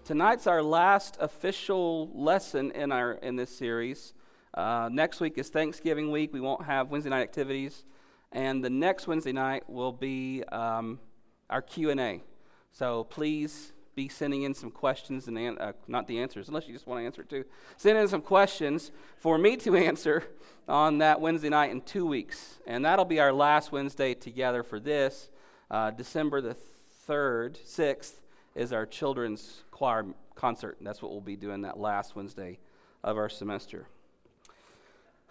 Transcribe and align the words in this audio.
Tonight's 0.04 0.46
our 0.46 0.62
last 0.62 1.16
official 1.20 2.12
lesson 2.14 2.72
in 2.72 2.92
our 2.92 3.14
in 3.14 3.38
this 3.38 3.56
series. 3.56 4.14
Uh, 4.54 4.90
next 4.92 5.22
week 5.22 5.38
is 5.38 5.48
Thanksgiving 5.50 6.12
week. 6.12 6.34
We 6.34 6.42
won't 6.42 6.66
have 6.66 6.92
Wednesday 6.92 7.10
night 7.10 7.22
activities, 7.22 7.86
and 8.32 8.62
the 8.62 8.70
next 8.70 9.08
Wednesday 9.08 9.32
night 9.32 9.70
will 9.70 9.94
be 9.94 10.44
um, 10.52 11.00
our 11.50 11.62
Q 11.62 11.92
and 11.92 12.00
A. 12.00 12.22
So 12.72 13.04
please 13.06 13.74
be 13.96 14.08
sending 14.08 14.44
in 14.44 14.54
some 14.54 14.72
questions 14.72 15.28
and 15.28 15.38
an- 15.38 15.58
uh, 15.58 15.74
not 15.88 16.08
the 16.08 16.20
answers, 16.20 16.48
unless 16.48 16.68
you 16.68 16.74
just 16.74 16.88
want 16.88 17.02
to 17.02 17.06
answer 17.06 17.22
it 17.22 17.30
too. 17.30 17.46
Send 17.78 17.98
in 17.98 18.08
some 18.08 18.22
questions 18.22 18.92
for 19.18 19.38
me 19.38 19.58
to 19.58 19.76
answer 19.88 20.24
on 20.68 21.00
that 21.00 21.20
Wednesday 21.20 21.50
night 21.50 21.72
in 21.72 21.82
two 21.82 22.06
weeks, 22.06 22.60
and 22.66 22.86
that'll 22.86 23.06
be 23.06 23.20
our 23.20 23.34
last 23.34 23.72
Wednesday 23.72 24.14
together 24.14 24.64
for 24.64 24.80
this. 24.80 25.30
Uh, 25.70 25.92
December 25.92 26.42
the 26.42 26.54
third, 26.54 27.60
sixth 27.66 28.22
is 28.56 28.72
our 28.72 28.86
children's 28.86 29.64
choir 29.72 30.06
concert, 30.36 30.78
and 30.78 30.88
that's 30.88 31.02
what 31.02 31.12
we'll 31.12 31.22
be 31.22 31.36
doing 31.36 31.62
that 31.62 31.78
last 31.78 32.16
Wednesday 32.16 32.60
of 33.04 33.18
our 33.18 33.30
semester. 33.30 33.88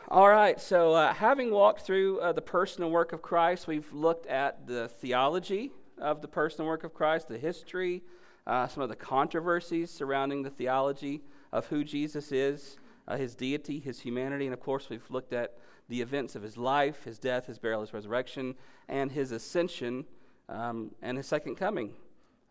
All 0.09 0.29
right, 0.29 0.61
so 0.61 0.95
uh, 0.95 1.15
having 1.15 1.51
walked 1.51 1.83
through 1.83 2.21
uh, 2.21 2.33
the 2.33 2.43
person 2.43 2.83
and 2.83 2.93
work 2.93 3.13
of 3.13 3.23
Christ, 3.23 3.67
we've 3.67 3.93
looked 3.93 4.27
at 4.27 4.67
the 4.67 4.89
theology 4.89 5.73
of 6.01 6.23
the 6.23 6.29
person 6.29 6.63
and 6.63 6.69
work 6.69 6.85
of 6.85 6.95
Christ, 6.95 7.29
the 7.29 7.39
history, 7.39 8.03
uh, 8.47 8.67
some 8.67 8.83
of 8.83 8.89
the 8.89 8.97
controversies 8.97 9.91
surrounding 9.91 10.43
the 10.43 10.51
theology 10.51 11.23
of 11.53 11.67
who 11.67 11.85
Jesus 11.85 12.33
is, 12.33 12.79
uh, 13.07 13.17
his 13.17 13.35
deity, 13.35 13.79
his 13.81 14.01
humanity, 14.01 14.47
and 14.47 14.55
of 14.55 14.61
course, 14.61 14.89
we've 14.89 15.11
looked 15.11 15.33
at 15.33 15.59
the 15.89 16.01
events 16.01 16.37
of 16.37 16.43
his 16.43 16.57
life, 16.57 17.05
his 17.05 17.19
death, 17.19 17.47
his 17.47 17.59
burial, 17.59 17.81
his 17.81 17.93
resurrection, 17.93 18.55
and 18.89 19.13
his 19.13 19.33
ascension 19.33 20.05
um, 20.49 20.93
and 21.03 21.17
his 21.17 21.27
second 21.27 21.57
coming 21.57 21.93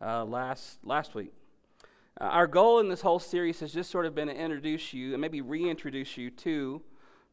uh, 0.01 0.23
last, 0.25 0.79
last 0.83 1.15
week. 1.15 1.31
Uh, 2.19 2.25
our 2.25 2.47
goal 2.47 2.79
in 2.79 2.89
this 2.89 3.01
whole 3.01 3.19
series 3.19 3.61
has 3.61 3.73
just 3.73 3.89
sort 3.89 4.05
of 4.05 4.13
been 4.13 4.27
to 4.27 4.35
introduce 4.35 4.93
you 4.93 5.13
and 5.13 5.21
maybe 5.21 5.41
reintroduce 5.41 6.17
you 6.17 6.29
to 6.29 6.81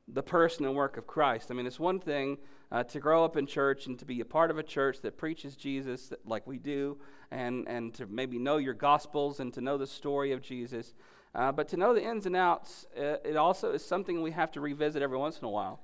the 0.08 0.22
person 0.22 0.64
and 0.64 0.74
work 0.74 0.96
of 0.96 1.06
Christ. 1.06 1.50
I 1.50 1.54
mean, 1.54 1.66
it's 1.66 1.80
one 1.80 1.98
thing 1.98 2.38
uh, 2.70 2.84
to 2.84 3.00
grow 3.00 3.24
up 3.24 3.36
in 3.36 3.46
church 3.46 3.86
and 3.86 3.98
to 3.98 4.04
be 4.04 4.20
a 4.20 4.24
part 4.24 4.50
of 4.50 4.58
a 4.58 4.62
church 4.62 5.00
that 5.02 5.16
preaches 5.16 5.56
Jesus 5.56 6.12
like 6.24 6.46
we 6.46 6.58
do, 6.58 6.98
and, 7.30 7.66
and 7.68 7.92
to 7.94 8.06
maybe 8.06 8.38
know 8.38 8.56
your 8.56 8.74
gospels 8.74 9.40
and 9.40 9.52
to 9.54 9.60
know 9.60 9.76
the 9.76 9.86
story 9.86 10.32
of 10.32 10.40
Jesus. 10.42 10.94
Uh, 11.34 11.52
but 11.52 11.68
to 11.68 11.76
know 11.76 11.92
the 11.92 12.02
ins 12.02 12.26
and 12.26 12.36
outs, 12.36 12.86
uh, 12.96 13.16
it 13.24 13.36
also 13.36 13.72
is 13.72 13.84
something 13.84 14.22
we 14.22 14.30
have 14.30 14.50
to 14.52 14.60
revisit 14.60 15.02
every 15.02 15.18
once 15.18 15.38
in 15.38 15.44
a 15.44 15.50
while. 15.50 15.80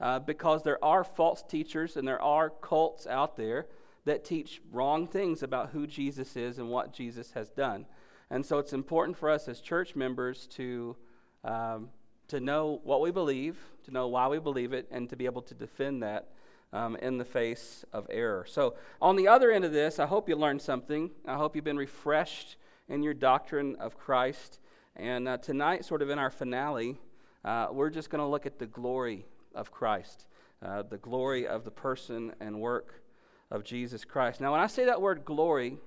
Uh, 0.00 0.18
because 0.18 0.62
there 0.62 0.82
are 0.84 1.04
false 1.04 1.42
teachers 1.42 1.96
and 1.96 2.06
there 2.06 2.20
are 2.20 2.50
cults 2.50 3.06
out 3.06 3.36
there 3.36 3.66
that 4.04 4.24
teach 4.24 4.60
wrong 4.72 5.06
things 5.06 5.42
about 5.42 5.70
who 5.70 5.86
Jesus 5.86 6.36
is 6.36 6.58
and 6.58 6.68
what 6.68 6.92
Jesus 6.92 7.32
has 7.32 7.48
done. 7.48 7.86
And 8.28 8.44
so 8.44 8.58
it's 8.58 8.72
important 8.72 9.16
for 9.16 9.30
us 9.30 9.48
as 9.48 9.60
church 9.60 9.94
members 9.94 10.46
to 10.48 10.96
um, 11.44 11.90
to 12.28 12.40
know 12.40 12.80
what 12.84 13.00
we 13.00 13.10
believe, 13.10 13.58
to 13.84 13.90
know 13.90 14.08
why 14.08 14.28
we 14.28 14.38
believe 14.38 14.72
it, 14.72 14.88
and 14.90 15.08
to 15.10 15.16
be 15.16 15.26
able 15.26 15.42
to 15.42 15.54
defend 15.54 16.02
that 16.02 16.28
um, 16.72 16.96
in 16.96 17.18
the 17.18 17.24
face 17.24 17.84
of 17.92 18.06
error. 18.10 18.44
So, 18.48 18.74
on 19.00 19.16
the 19.16 19.28
other 19.28 19.50
end 19.50 19.64
of 19.64 19.72
this, 19.72 19.98
I 19.98 20.06
hope 20.06 20.28
you 20.28 20.36
learned 20.36 20.60
something. 20.60 21.10
I 21.26 21.36
hope 21.36 21.54
you've 21.54 21.64
been 21.64 21.76
refreshed 21.76 22.56
in 22.88 23.02
your 23.02 23.14
doctrine 23.14 23.76
of 23.76 23.96
Christ. 23.96 24.58
And 24.96 25.28
uh, 25.28 25.38
tonight, 25.38 25.84
sort 25.84 26.02
of 26.02 26.10
in 26.10 26.18
our 26.18 26.30
finale, 26.30 26.98
uh, 27.44 27.68
we're 27.70 27.90
just 27.90 28.10
going 28.10 28.20
to 28.20 28.26
look 28.26 28.46
at 28.46 28.58
the 28.58 28.66
glory 28.66 29.26
of 29.54 29.70
Christ, 29.70 30.26
uh, 30.64 30.82
the 30.82 30.98
glory 30.98 31.46
of 31.46 31.64
the 31.64 31.70
person 31.70 32.32
and 32.40 32.60
work 32.60 33.02
of 33.50 33.64
Jesus 33.64 34.04
Christ. 34.04 34.40
Now, 34.40 34.52
when 34.52 34.60
I 34.60 34.66
say 34.66 34.84
that 34.86 35.00
word 35.00 35.24
glory, 35.24 35.78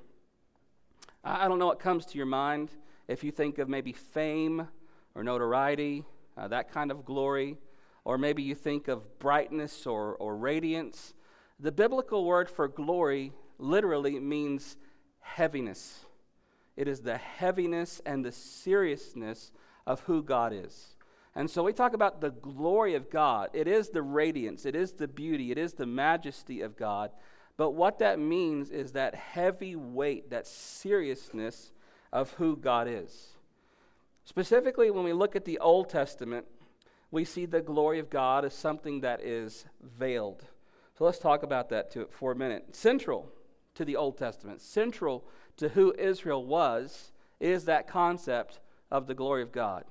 I, 1.24 1.46
I 1.46 1.48
don't 1.48 1.60
know 1.60 1.68
what 1.68 1.80
comes 1.80 2.06
to 2.08 2.18
your 2.18 2.26
mind. 2.26 2.72
If 3.08 3.24
you 3.24 3.32
think 3.32 3.58
of 3.58 3.68
maybe 3.68 3.94
fame 3.94 4.68
or 5.16 5.24
notoriety, 5.24 6.06
uh, 6.38 6.48
that 6.48 6.72
kind 6.72 6.92
of 6.92 7.06
glory, 7.06 7.58
or 8.06 8.18
maybe 8.18 8.44
you 8.44 8.56
think 8.56 8.88
of 8.88 9.20
brightness 9.20 9.86
or, 9.86 10.16
or 10.16 10.38
radiance. 10.38 11.14
The 11.60 11.72
biblical 11.72 12.26
word 12.26 12.50
for 12.50 12.68
glory 12.68 13.34
literally 13.58 14.20
means 14.20 14.78
heaviness. 15.20 16.06
It 16.76 16.88
is 16.88 17.02
the 17.02 17.18
heaviness 17.18 18.02
and 18.06 18.24
the 18.24 18.32
seriousness 18.32 19.52
of 19.86 20.02
who 20.02 20.22
God 20.22 20.54
is. 20.54 20.96
And 21.36 21.50
so 21.50 21.64
we 21.64 21.74
talk 21.74 21.94
about 21.94 22.22
the 22.22 22.32
glory 22.32 22.96
of 22.96 23.10
God. 23.10 23.50
It 23.54 23.68
is 23.68 23.90
the 23.90 24.02
radiance, 24.02 24.66
it 24.66 24.76
is 24.76 24.94
the 24.94 25.08
beauty, 25.08 25.52
it 25.52 25.58
is 25.58 25.74
the 25.74 25.86
majesty 25.86 26.62
of 26.62 26.78
God. 26.78 27.12
But 27.58 27.72
what 27.72 28.00
that 28.00 28.20
means 28.20 28.70
is 28.70 28.92
that 28.92 29.16
heavy 29.16 29.76
weight, 29.76 30.30
that 30.30 30.46
seriousness 30.46 31.72
of 32.14 32.32
who 32.34 32.56
God 32.56 32.88
is. 32.88 33.37
Specifically, 34.28 34.92
when 34.92 35.06
we 35.06 35.14
look 35.14 35.38
at 35.38 35.46
the 35.46 35.58
Old 35.60 35.90
Testament, 35.90 36.46
we 37.12 37.24
see 37.24 37.46
the 37.46 37.62
glory 37.62 37.98
of 37.98 38.10
God 38.10 38.44
as 38.44 38.54
something 38.54 39.00
that 39.00 39.22
is 39.22 39.66
veiled. 39.82 40.44
So 40.98 41.06
let's 41.06 41.18
talk 41.18 41.44
about 41.44 41.70
that 41.70 41.96
for 42.12 42.34
a 42.34 42.36
minute. 42.36 42.76
Central 42.76 43.32
to 43.76 43.86
the 43.86 43.96
Old 43.96 44.18
Testament, 44.18 44.62
central 44.62 45.24
to 45.56 45.70
who 45.70 45.96
Israel 45.98 46.46
was, 46.46 47.14
is 47.40 47.64
that 47.66 47.88
concept 47.88 48.60
of 48.92 49.08
the 49.08 49.14
glory 49.14 49.44
of 49.44 49.54
God. 49.54 49.86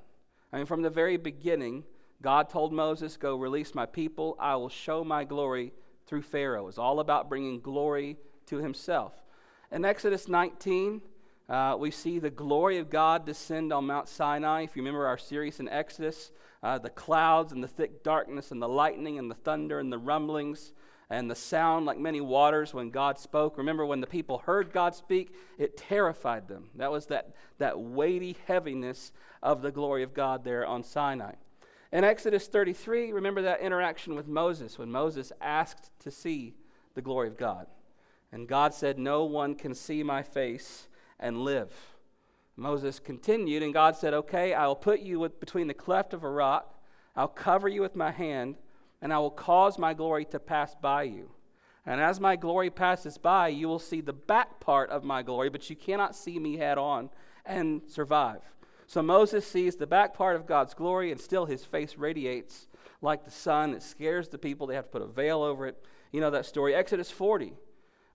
I 0.53 0.59
mean, 0.59 0.67
from 0.67 0.83
the 0.83 0.91
very 0.91 1.17
beginning, 1.17 1.85
God 2.21 2.51
told 2.51 2.75
Moses, 2.75 3.17
Go 3.17 3.37
release 3.37 3.75
my 3.75 3.87
people. 3.87 4.37
I 4.39 4.57
will 4.57 4.69
show 4.69 5.03
my 5.03 5.25
glory 5.25 5.73
through 6.07 6.23
Pharaoh. 6.23 6.69
It's 6.69 6.77
all 6.77 7.01
about 7.01 7.31
bringing 7.31 7.59
glory 7.59 8.19
to 8.47 8.59
himself. 8.59 9.15
In 9.73 9.87
Exodus 9.87 10.29
19, 10.29 11.01
uh, 11.49 11.77
we 11.79 11.91
see 11.91 12.19
the 12.19 12.31
glory 12.31 12.79
of 12.79 12.91
God 12.91 13.25
descend 13.25 13.73
on 13.73 13.87
Mount 13.87 14.09
Sinai. 14.09 14.63
If 14.63 14.75
you 14.75 14.83
remember 14.83 15.07
our 15.07 15.19
series 15.19 15.61
in 15.61 15.69
Exodus, 15.69 16.33
uh, 16.63 16.79
the 16.79 16.91
clouds 16.91 17.53
and 17.53 17.63
the 17.63 17.69
thick 17.69 18.03
darkness 18.03 18.51
and 18.51 18.61
the 18.61 18.69
lightning 18.69 19.19
and 19.19 19.31
the 19.31 19.37
thunder 19.37 19.79
and 19.79 19.93
the 19.93 19.99
rumblings 19.99 20.73
and 21.09 21.31
the 21.31 21.37
sound 21.37 21.87
like 21.87 21.99
many 21.99 22.21
waters 22.21 22.75
when 22.75 22.91
God 22.91 23.17
spoke. 23.19 23.59
Remember 23.59 23.87
when 23.87 24.01
the 24.01 24.09
people 24.09 24.39
heard 24.39 24.73
God 24.73 24.97
speak, 24.97 25.33
it 25.57 25.77
terrified 25.77 26.49
them. 26.49 26.71
That 26.75 26.91
was 26.91 27.07
that, 27.07 27.35
that 27.59 27.79
weighty 27.79 28.37
heaviness 28.47 29.13
of 29.41 29.63
the 29.63 29.71
glory 29.71 30.03
of 30.03 30.15
God 30.15 30.43
there 30.43 30.67
on 30.67 30.83
Sinai. 30.83 31.35
In 31.93 32.03
Exodus 32.03 32.49
33, 32.49 33.13
remember 33.13 33.43
that 33.43 33.61
interaction 33.61 34.17
with 34.17 34.27
Moses 34.27 34.79
when 34.79 34.91
Moses 34.91 35.33
asked 35.41 35.91
to 36.01 36.11
see 36.11 36.55
the 36.95 37.03
glory 37.03 37.29
of 37.29 37.37
God. 37.37 37.69
And 38.33 38.49
God 38.49 38.75
said, 38.75 38.99
No 38.99 39.25
one 39.25 39.55
can 39.55 39.75
see 39.75 40.03
my 40.03 40.25
face 40.25 40.89
and 41.19 41.39
live. 41.39 41.73
Moses 42.57 42.99
continued, 42.99 43.63
and 43.63 43.75
God 43.75 43.97
said, 43.97 44.15
Okay, 44.15 44.55
I 44.55 44.67
will 44.67 44.77
put 44.77 45.01
you 45.01 45.19
with, 45.21 45.41
between 45.41 45.67
the 45.67 45.75
cleft 45.75 46.15
of 46.15 46.25
a 46.25 46.31
rock, 46.31 46.75
I'll 47.15 47.29
cover 47.29 47.69
you 47.69 47.81
with 47.81 47.97
my 47.97 48.11
hand, 48.11 48.57
and 49.01 49.13
I 49.13 49.19
will 49.19 49.31
cause 49.31 49.79
my 49.79 49.95
glory 49.95 50.25
to 50.27 50.39
pass 50.39 50.75
by 50.75 51.05
you. 51.05 51.31
And 51.85 52.01
as 52.01 52.19
my 52.19 52.35
glory 52.35 52.71
passes 52.71 53.17
by, 53.17 53.49
you 53.49 53.69
will 53.69 53.79
see 53.79 54.01
the 54.01 54.13
back 54.13 54.59
part 54.59 54.91
of 54.91 55.05
my 55.05 55.23
glory, 55.23 55.49
but 55.51 55.69
you 55.71 55.77
cannot 55.77 56.17
see 56.17 56.39
me 56.39 56.57
head 56.57 56.79
on 56.79 57.11
and 57.45 57.83
survive. 57.87 58.43
So 58.87 59.03
Moses 59.03 59.47
sees 59.47 59.77
the 59.77 59.87
back 59.87 60.15
part 60.15 60.37
of 60.37 60.47
God's 60.47 60.75
glory, 60.75 61.13
and 61.13 61.21
still 61.21 61.47
his 61.47 61.65
face 61.65 61.97
radiates 61.97 62.67
like 63.03 63.25
the 63.25 63.31
sun. 63.31 63.75
It 63.75 63.83
scares 63.83 64.29
the 64.29 64.39
people. 64.39 64.67
They 64.67 64.75
have 64.75 64.87
to 64.87 64.91
put 64.91 65.03
a 65.03 65.07
veil 65.07 65.43
over 65.43 65.67
it. 65.67 65.85
You 66.13 66.21
know 66.21 66.31
that 66.31 66.47
story. 66.47 66.75
Exodus 66.75 67.11
40, 67.11 67.53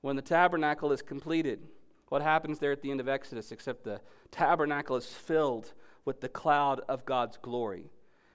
when 0.02 0.16
the 0.16 0.22
tabernacle 0.22 0.92
is 0.92 1.02
completed 1.02 1.68
what 2.12 2.22
happens 2.22 2.60
there 2.60 2.74
at 2.74 2.82
the 2.82 2.92
end 2.92 3.00
of 3.00 3.08
Exodus, 3.08 3.54
except 3.54 3.86
the 3.86 4.02
tabernacle 4.32 4.98
is 4.98 5.06
filled 5.06 5.72
with 6.04 6.20
the 6.20 6.28
cloud 6.28 6.82
of 6.90 7.06
God's 7.06 7.38
glory. 7.38 7.90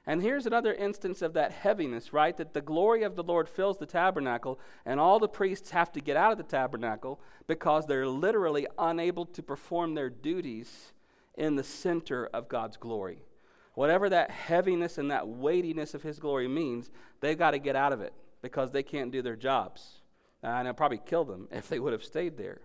And 0.06 0.23
here's 0.23 0.46
another 0.46 0.73
instance 0.73 1.20
of 1.20 1.34
that 1.34 1.52
heaviness, 1.52 2.11
right? 2.11 2.34
That 2.38 2.55
the 2.55 2.62
glory 2.62 3.02
of 3.02 3.17
the 3.17 3.23
Lord 3.23 3.50
fills 3.50 3.76
the 3.76 3.84
tabernacle, 3.84 4.58
and 4.87 4.99
all 4.99 5.19
the 5.19 5.28
priests 5.28 5.73
have 5.73 5.93
to 5.93 6.00
get 6.00 6.17
out 6.17 6.32
of 6.32 6.38
the 6.38 6.44
tabernacle 6.44 7.20
because 7.46 7.84
they're 7.84 8.08
literally 8.08 8.67
unable 8.78 9.26
to 9.26 9.43
perform 9.43 9.93
their 9.94 10.08
duties 10.08 10.94
in 11.34 11.56
the 11.56 11.62
center 11.62 12.31
of 12.32 12.49
God's 12.49 12.79
glory. 12.79 13.26
Whatever 13.75 14.08
that 14.08 14.31
heaviness 14.31 14.96
and 14.96 15.11
that 15.11 15.29
weightiness 15.29 15.93
of 15.93 16.02
His 16.02 16.19
glory 16.19 16.49
means, 16.49 16.88
they've 17.20 17.37
got 17.37 17.50
to 17.50 17.58
get 17.58 17.76
out 17.76 17.93
of 17.93 18.00
it 18.00 18.14
because 18.40 18.70
they 18.70 18.82
can't 18.82 19.12
do 19.12 19.20
their 19.20 19.37
jobs. 19.37 20.00
And 20.43 20.67
it'll 20.67 20.79
probably 20.79 21.02
kill 21.05 21.26
them 21.26 21.49
if 21.52 21.69
they 21.69 21.79
would 21.79 21.93
have 21.93 22.02
stayed 22.02 22.38
there. 22.38 22.62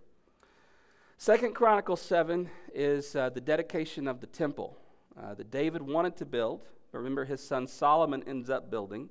Second 1.22 1.54
Chronicles 1.54 2.02
7 2.02 2.50
is 2.74 3.16
uh, 3.16 3.30
the 3.30 3.40
dedication 3.40 4.08
of 4.08 4.22
the 4.22 4.26
temple 4.26 4.76
uh, 5.16 5.36
that 5.36 5.52
David 5.52 5.84
wanted 5.84 6.18
to 6.18 6.26
build. 6.26 6.66
Remember, 6.94 7.26
his 7.26 7.44
son 7.44 7.68
Solomon 7.68 8.24
ends 8.26 8.50
up 8.50 8.72
building. 8.72 9.10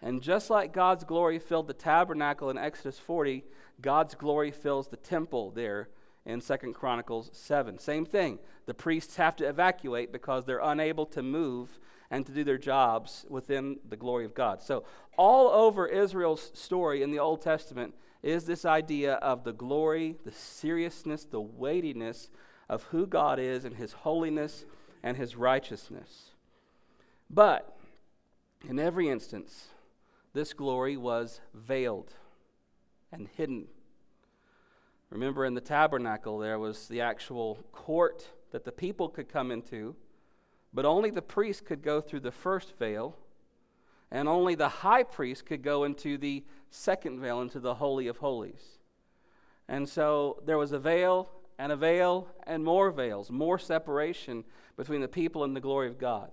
And 0.00 0.22
just 0.22 0.48
like 0.48 0.72
God's 0.72 1.04
glory 1.04 1.38
filled 1.38 1.66
the 1.66 1.74
tabernacle 1.74 2.48
in 2.48 2.56
Exodus 2.56 2.98
40, 2.98 3.44
God's 3.78 4.14
glory 4.14 4.50
fills 4.50 4.88
the 4.88 4.96
temple 4.96 5.50
there 5.50 5.90
in 6.24 6.40
Second 6.40 6.72
Chronicles 6.72 7.28
7. 7.34 7.78
Same 7.78 8.06
thing. 8.06 8.38
The 8.64 8.72
priests 8.72 9.16
have 9.16 9.36
to 9.36 9.46
evacuate 9.46 10.12
because 10.12 10.46
they're 10.46 10.60
unable 10.60 11.04
to 11.04 11.22
move 11.22 11.78
and 12.10 12.24
to 12.24 12.32
do 12.32 12.42
their 12.42 12.56
jobs 12.56 13.26
within 13.28 13.80
the 13.86 13.98
glory 13.98 14.24
of 14.24 14.32
God. 14.32 14.62
So, 14.62 14.84
all 15.18 15.50
over 15.50 15.86
Israel's 15.86 16.52
story 16.54 17.02
in 17.02 17.10
the 17.10 17.18
Old 17.18 17.42
Testament 17.42 17.92
is 18.22 18.44
this 18.44 18.64
idea 18.64 19.14
of 19.14 19.44
the 19.44 19.52
glory, 19.52 20.16
the 20.24 20.32
seriousness, 20.32 21.24
the 21.24 21.40
weightiness 21.40 22.28
of 22.68 22.84
who 22.84 23.06
God 23.06 23.38
is 23.38 23.64
and 23.64 23.76
his 23.76 23.92
holiness 23.92 24.64
and 25.02 25.16
his 25.16 25.36
righteousness. 25.36 26.32
But 27.28 27.76
in 28.68 28.78
every 28.78 29.08
instance, 29.08 29.68
this 30.32 30.52
glory 30.52 30.96
was 30.96 31.40
veiled 31.54 32.14
and 33.10 33.28
hidden. 33.36 33.66
Remember, 35.10 35.44
in 35.44 35.54
the 35.54 35.60
tabernacle, 35.60 36.38
there 36.38 36.58
was 36.58 36.86
the 36.86 37.00
actual 37.00 37.58
court 37.72 38.28
that 38.52 38.64
the 38.64 38.72
people 38.72 39.08
could 39.08 39.28
come 39.28 39.50
into, 39.50 39.96
but 40.72 40.84
only 40.84 41.10
the 41.10 41.22
priest 41.22 41.64
could 41.64 41.82
go 41.82 42.00
through 42.00 42.20
the 42.20 42.30
first 42.30 42.78
veil, 42.78 43.16
and 44.10 44.28
only 44.28 44.54
the 44.54 44.68
high 44.68 45.02
priest 45.02 45.46
could 45.46 45.62
go 45.62 45.84
into 45.84 46.18
the 46.18 46.44
second 46.70 47.20
veil, 47.20 47.40
into 47.40 47.60
the 47.60 47.74
Holy 47.74 48.06
of 48.06 48.18
Holies. 48.18 48.78
And 49.68 49.88
so 49.88 50.42
there 50.44 50.58
was 50.58 50.72
a 50.72 50.78
veil 50.78 51.30
and 51.58 51.70
a 51.70 51.76
veil 51.76 52.28
and 52.46 52.64
more 52.64 52.90
veils, 52.90 53.30
more 53.30 53.58
separation 53.58 54.44
between 54.76 55.00
the 55.00 55.08
people 55.08 55.44
and 55.44 55.54
the 55.54 55.60
glory 55.60 55.88
of 55.88 55.98
God. 55.98 56.30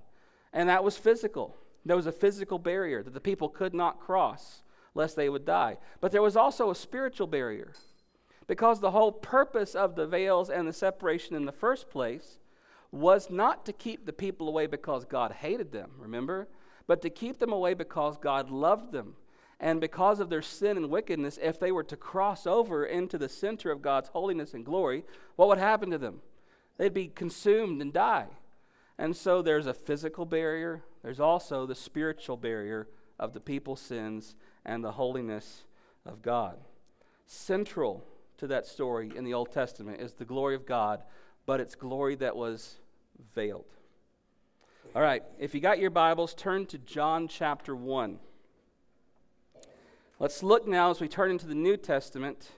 And 0.53 0.69
that 0.69 0.83
was 0.83 0.97
physical. 0.97 1.56
There 1.85 1.95
was 1.95 2.07
a 2.07 2.12
physical 2.12 2.59
barrier 2.59 3.03
that 3.03 3.13
the 3.13 3.19
people 3.19 3.50
could 3.50 3.74
not 3.74 4.00
cross 4.00 4.63
lest 4.95 5.15
they 5.15 5.30
would 5.30 5.45
die. 5.45 5.77
But 6.01 6.12
there 6.12 6.21
was 6.21 6.35
also 6.35 6.71
a 6.71 6.75
spiritual 6.75 7.27
barrier 7.27 7.73
because 8.47 8.80
the 8.80 8.91
whole 8.91 9.12
purpose 9.12 9.75
of 9.75 9.95
the 9.95 10.07
veils 10.07 10.50
and 10.50 10.68
the 10.68 10.73
separation 10.73 11.35
in 11.35 11.45
the 11.45 11.51
first 11.51 11.89
place 11.89 12.39
was 12.91 13.30
not 13.30 13.65
to 13.65 13.73
keep 13.73 14.06
the 14.06 14.13
people 14.13 14.47
away 14.47 14.65
because 14.65 15.06
God 15.06 15.33
hated 15.33 15.71
them, 15.71 15.91
remember? 16.00 16.47
But 16.87 17.01
to 17.01 17.09
keep 17.09 17.39
them 17.39 17.51
away 17.51 17.73
because 17.73 18.17
God 18.17 18.49
loved 18.49 18.91
them. 18.91 19.15
And 19.59 19.81
because 19.81 20.19
of 20.19 20.29
their 20.29 20.41
sin 20.41 20.77
and 20.77 20.89
wickedness, 20.89 21.39
if 21.41 21.59
they 21.59 21.71
were 21.71 21.83
to 21.83 21.97
cross 21.97 22.45
over 22.45 22.85
into 22.85 23.17
the 23.17 23.29
center 23.29 23.71
of 23.71 23.81
God's 23.81 24.09
holiness 24.09 24.53
and 24.53 24.63
glory, 24.63 25.03
what 25.35 25.47
would 25.47 25.57
happen 25.57 25.89
to 25.91 25.97
them? 25.97 26.21
They'd 26.77 26.93
be 26.93 27.07
consumed 27.07 27.81
and 27.81 27.91
die. 27.91 28.27
And 28.99 29.15
so 29.15 29.41
there's 29.41 29.67
a 29.67 29.73
physical 29.73 30.25
barrier, 30.25 30.83
there's 31.03 31.19
also 31.19 31.65
the 31.65 31.75
spiritual 31.75 32.37
barrier 32.37 32.87
of 33.19 33.33
the 33.33 33.39
people's 33.39 33.81
sins 33.81 34.35
and 34.65 34.83
the 34.83 34.93
holiness 34.93 35.65
of 36.05 36.21
God. 36.21 36.57
Central 37.25 38.03
to 38.37 38.47
that 38.47 38.65
story 38.65 39.11
in 39.15 39.23
the 39.23 39.33
Old 39.33 39.51
Testament 39.51 40.01
is 40.01 40.13
the 40.13 40.25
glory 40.25 40.55
of 40.55 40.65
God, 40.65 41.03
but 41.45 41.59
it's 41.59 41.75
glory 41.75 42.15
that 42.15 42.35
was 42.35 42.77
veiled. 43.35 43.76
All 44.95 45.01
right, 45.01 45.21
if 45.37 45.53
you 45.53 45.59
got 45.59 45.79
your 45.79 45.89
Bibles, 45.89 46.33
turn 46.33 46.65
to 46.67 46.77
John 46.77 47.27
chapter 47.27 47.75
1. 47.75 48.19
Let's 50.17 50.41
look 50.41 50.67
now 50.67 50.89
as 50.89 50.99
we 50.99 51.07
turn 51.07 51.29
into 51.29 51.45
the 51.45 51.53
New 51.53 51.77
Testament. 51.77 52.51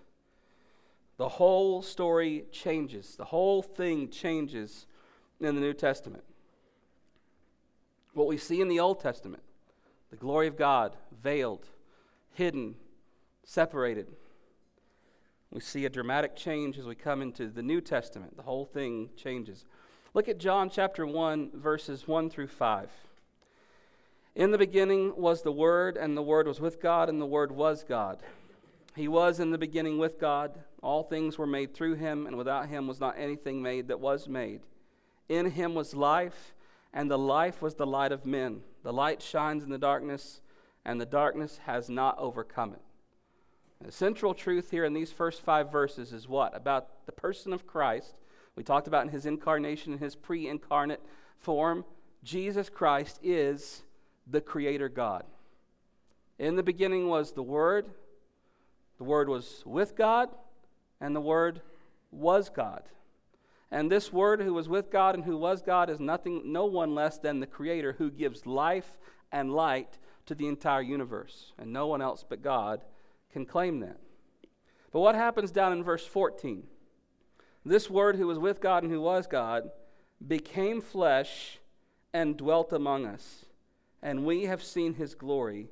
The 1.17 1.27
whole 1.27 1.81
story 1.81 2.45
changes, 2.51 3.15
the 3.15 3.25
whole 3.25 3.61
thing 3.61 4.09
changes 4.09 4.85
in 5.41 5.55
the 5.55 5.61
New 5.61 5.73
Testament. 5.73 6.23
What 8.13 8.27
we 8.27 8.37
see 8.37 8.61
in 8.61 8.69
the 8.69 8.79
Old 8.79 9.01
Testament, 9.01 9.43
the 10.09 10.15
glory 10.15 10.47
of 10.47 10.55
God 10.55 10.95
veiled, 11.21 11.65
hidden, 12.33 12.75
separated. 13.43 14.07
We 15.51 15.59
see 15.59 15.83
a 15.83 15.89
dramatic 15.89 16.35
change 16.35 16.77
as 16.77 16.85
we 16.85 16.95
come 16.95 17.21
into 17.21 17.47
the 17.47 17.63
New 17.63 17.81
Testament. 17.81 18.37
The 18.37 18.43
whole 18.43 18.65
thing 18.65 19.09
changes. 19.17 19.65
Look 20.15 20.27
at 20.27 20.39
John 20.39 20.71
chapter 20.71 21.05
1, 21.05 21.51
verses 21.53 22.07
1 22.07 22.31
through 22.31 22.47
5. 22.47 22.89
In 24.33 24.49
the 24.49 24.57
beginning 24.57 25.13
was 25.15 25.43
the 25.43 25.51
Word, 25.51 25.97
and 25.97 26.17
the 26.17 26.23
Word 26.23 26.47
was 26.47 26.59
with 26.59 26.81
God, 26.81 27.09
and 27.09 27.21
the 27.21 27.27
Word 27.27 27.51
was 27.51 27.83
God. 27.83 28.23
He 28.95 29.07
was 29.07 29.39
in 29.39 29.51
the 29.51 29.57
beginning 29.59 29.99
with 29.99 30.19
God. 30.19 30.63
All 30.81 31.03
things 31.03 31.37
were 31.37 31.45
made 31.45 31.75
through 31.75 31.93
him, 31.93 32.25
and 32.25 32.37
without 32.37 32.69
him 32.69 32.87
was 32.87 32.99
not 32.99 33.19
anything 33.19 33.61
made 33.61 33.87
that 33.87 33.99
was 33.99 34.27
made. 34.27 34.61
In 35.27 35.51
him 35.51 35.75
was 35.75 35.93
life, 35.93 36.55
and 36.91 37.11
the 37.11 37.19
life 37.19 37.61
was 37.61 37.75
the 37.75 37.85
light 37.85 38.11
of 38.11 38.25
men. 38.25 38.61
The 38.81 38.91
light 38.91 39.21
shines 39.21 39.63
in 39.63 39.69
the 39.69 39.77
darkness, 39.77 40.41
and 40.83 40.99
the 40.99 41.05
darkness 41.05 41.59
has 41.67 41.87
not 41.87 42.17
overcome 42.17 42.73
it. 42.73 42.81
The 43.85 43.91
central 43.91 44.33
truth 44.33 44.71
here 44.71 44.85
in 44.85 44.93
these 44.93 45.11
first 45.11 45.39
five 45.39 45.71
verses 45.71 46.11
is 46.13 46.27
what? 46.27 46.55
About 46.55 47.05
the 47.05 47.11
person 47.11 47.53
of 47.53 47.67
Christ. 47.67 48.15
We 48.55 48.63
talked 48.63 48.87
about 48.87 49.05
in 49.05 49.11
his 49.11 49.25
incarnation, 49.25 49.93
in 49.93 49.99
his 49.99 50.15
pre 50.15 50.47
incarnate 50.47 51.01
form. 51.37 51.85
Jesus 52.23 52.69
Christ 52.69 53.19
is 53.23 53.83
the 54.27 54.41
Creator 54.41 54.89
God. 54.89 55.23
In 56.37 56.55
the 56.55 56.63
beginning 56.63 57.07
was 57.07 57.31
the 57.31 57.43
Word, 57.43 57.89
the 58.97 59.03
Word 59.03 59.29
was 59.29 59.63
with 59.65 59.95
God, 59.95 60.29
and 61.01 61.15
the 61.15 61.21
Word 61.21 61.61
was 62.11 62.49
God. 62.49 62.83
And 63.71 63.91
this 63.91 64.11
Word 64.11 64.41
who 64.41 64.53
was 64.53 64.67
with 64.67 64.89
God 64.89 65.15
and 65.15 65.23
who 65.23 65.37
was 65.37 65.61
God 65.61 65.89
is 65.89 65.99
nothing, 65.99 66.51
no 66.51 66.65
one 66.65 66.95
less 66.95 67.17
than 67.17 67.39
the 67.39 67.47
Creator 67.47 67.95
who 67.97 68.09
gives 68.09 68.45
life 68.45 68.97
and 69.31 69.53
light 69.53 69.99
to 70.25 70.35
the 70.35 70.47
entire 70.47 70.81
universe. 70.81 71.53
And 71.57 71.71
no 71.71 71.87
one 71.87 72.01
else 72.01 72.25
but 72.27 72.41
God 72.41 72.81
can 73.31 73.45
claim 73.45 73.79
that. 73.81 73.97
But 74.91 75.01
what 75.01 75.15
happens 75.15 75.51
down 75.51 75.71
in 75.71 75.83
verse 75.83 76.05
14? 76.05 76.63
This 77.65 77.89
Word 77.89 78.15
who 78.15 78.27
was 78.27 78.39
with 78.39 78.61
God 78.61 78.83
and 78.83 78.91
who 78.91 79.01
was 79.01 79.27
God 79.27 79.71
became 80.25 80.81
flesh 80.81 81.59
and 82.13 82.37
dwelt 82.37 82.73
among 82.73 83.05
us. 83.05 83.45
And 84.01 84.25
we 84.25 84.45
have 84.45 84.63
seen 84.63 84.95
his 84.95 85.13
glory 85.13 85.67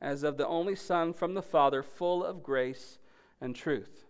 as 0.00 0.22
of 0.22 0.36
the 0.36 0.46
only 0.46 0.74
Son 0.76 1.12
from 1.12 1.34
the 1.34 1.42
Father, 1.42 1.82
full 1.82 2.24
of 2.24 2.42
grace 2.42 2.98
and 3.40 3.54
truth. 3.54 4.04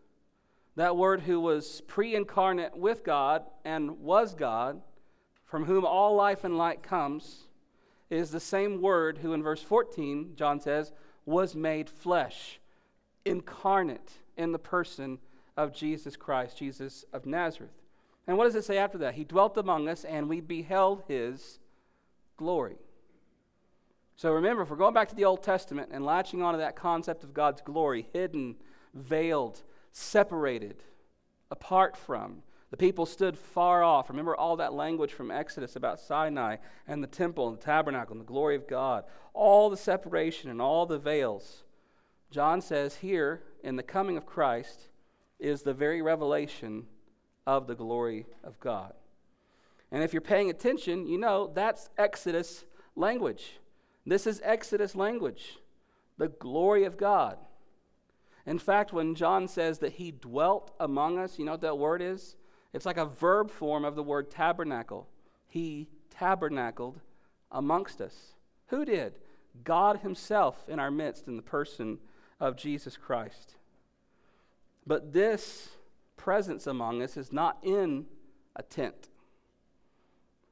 That 0.77 0.97
word 0.97 1.23
who 1.23 1.41
was 1.41 1.83
pre 1.83 2.15
incarnate 2.15 2.77
with 2.77 3.05
God 3.05 3.45
and 3.65 4.01
was 4.01 4.35
God, 4.35 4.81
from 5.45 5.65
whom 5.65 5.85
all 5.85 6.15
life 6.15 6.45
and 6.45 6.57
light 6.57 6.83
comes, 6.83 7.49
is 8.11 8.31
the 8.31 8.41
same 8.41 8.81
word 8.81 9.19
who 9.19 9.33
in 9.33 9.43
verse 9.43 9.63
14, 9.63 10.33
John 10.35 10.61
says, 10.61 10.93
was 11.27 11.55
made 11.55 11.91
flesh, 11.91 12.61
incarnate 13.25 14.13
in 14.37 14.53
the 14.53 14.59
person 14.59 15.19
of 15.59 15.75
Jesus 15.75 16.17
Christ, 16.17 16.57
Jesus 16.57 17.05
of 17.13 17.27
Nazareth. 17.27 17.73
And 18.27 18.39
what 18.39 18.45
does 18.45 18.55
it 18.55 18.65
say 18.65 18.79
after 18.79 18.97
that? 18.99 19.15
He 19.15 19.25
dwelt 19.25 19.59
among 19.59 19.89
us, 19.89 20.05
and 20.05 20.29
we 20.29 20.41
beheld 20.41 21.03
his 21.09 21.59
glory. 22.37 22.77
So 24.17 24.33
remember, 24.33 24.63
if 24.63 24.71
we're 24.71 24.77
going 24.77 24.95
back 24.95 25.09
to 25.09 25.17
the 25.17 25.25
Old 25.25 25.43
Testament 25.43 25.91
and 25.93 26.05
latching 26.05 26.43
onto 26.43 26.59
that 26.59 26.77
concept 26.77 27.25
of 27.25 27.35
God's 27.35 27.61
glory, 27.61 28.09
hidden, 28.13 28.55
veiled, 28.95 29.63
separated, 29.93 30.85
apart 31.51 31.97
from. 31.97 32.43
The 32.71 32.77
people 32.77 33.07
stood 33.07 33.39
far 33.39 33.83
off. 33.83 34.11
Remember 34.11 34.37
all 34.37 34.57
that 34.57 34.75
language 34.75 35.13
from 35.13 35.31
Exodus 35.31 35.75
about 35.75 35.99
Sinai 35.99 36.57
and 36.87 37.03
the 37.03 37.09
temple 37.09 37.49
and 37.49 37.59
the 37.59 37.63
tabernacle 37.63 38.13
and 38.13 38.21
the 38.21 38.27
glory 38.27 38.55
of 38.55 38.69
God. 38.69 39.05
All 39.33 39.71
the 39.71 39.77
separation 39.77 40.51
and 40.51 40.61
all 40.61 40.85
the 40.85 40.99
veils. 40.99 41.65
John 42.31 42.61
says 42.61 42.97
here, 42.97 43.43
in 43.65 43.77
the 43.77 43.83
coming 43.83 44.17
of 44.17 44.27
Christ, 44.27 44.89
is 45.39 45.63
the 45.63 45.75
very 45.75 46.03
revelation 46.03 46.87
of 47.47 47.67
the 47.67 47.75
glory 47.75 48.27
of 48.43 48.59
God. 48.61 48.93
And 49.91 50.03
if 50.03 50.13
you're 50.13 50.21
paying 50.21 50.51
attention, 50.51 51.07
you 51.07 51.19
know 51.19 51.51
that's 51.55 51.89
Exodus 51.97 52.65
language. 52.95 53.59
This 54.05 54.27
is 54.27 54.41
Exodus 54.45 54.95
language, 54.95 55.59
the 56.17 56.29
glory 56.29 56.85
of 56.85 56.97
God. 56.97 57.39
In 58.47 58.59
fact, 58.59 58.93
when 58.93 59.15
John 59.15 59.47
says 59.49 59.79
that 59.81 59.95
he 59.95 60.11
dwelt 60.11 60.71
among 60.81 61.19
us, 61.19 61.39
you 61.39 61.45
know 61.45 61.53
what 61.53 61.61
that 61.61 61.79
word 61.79 62.01
is? 62.01 62.37
It's 62.73 62.87
like 62.87 62.97
a 62.97 63.05
verb 63.05 63.51
form 63.51 63.85
of 63.85 63.95
the 63.95 64.03
word 64.03 64.31
tabernacle. 64.31 65.09
He 65.47 65.89
tabernacled 66.11 67.01
amongst 67.53 68.01
us. 68.01 68.35
Who 68.69 68.85
did? 68.85 69.15
God 69.65 69.99
Himself 69.99 70.69
in 70.69 70.79
our 70.79 70.91
midst 70.91 71.29
in 71.29 71.37
the 71.37 71.43
person 71.43 71.99
of 72.41 72.57
Jesus 72.57 72.97
Christ. 72.97 73.58
But 74.89 75.13
this 75.13 75.69
presence 76.17 76.67
among 76.67 77.03
us 77.03 77.19
is 77.19 77.31
not 77.31 77.59
in 77.63 78.07
a 78.57 78.63
tent. 78.63 79.11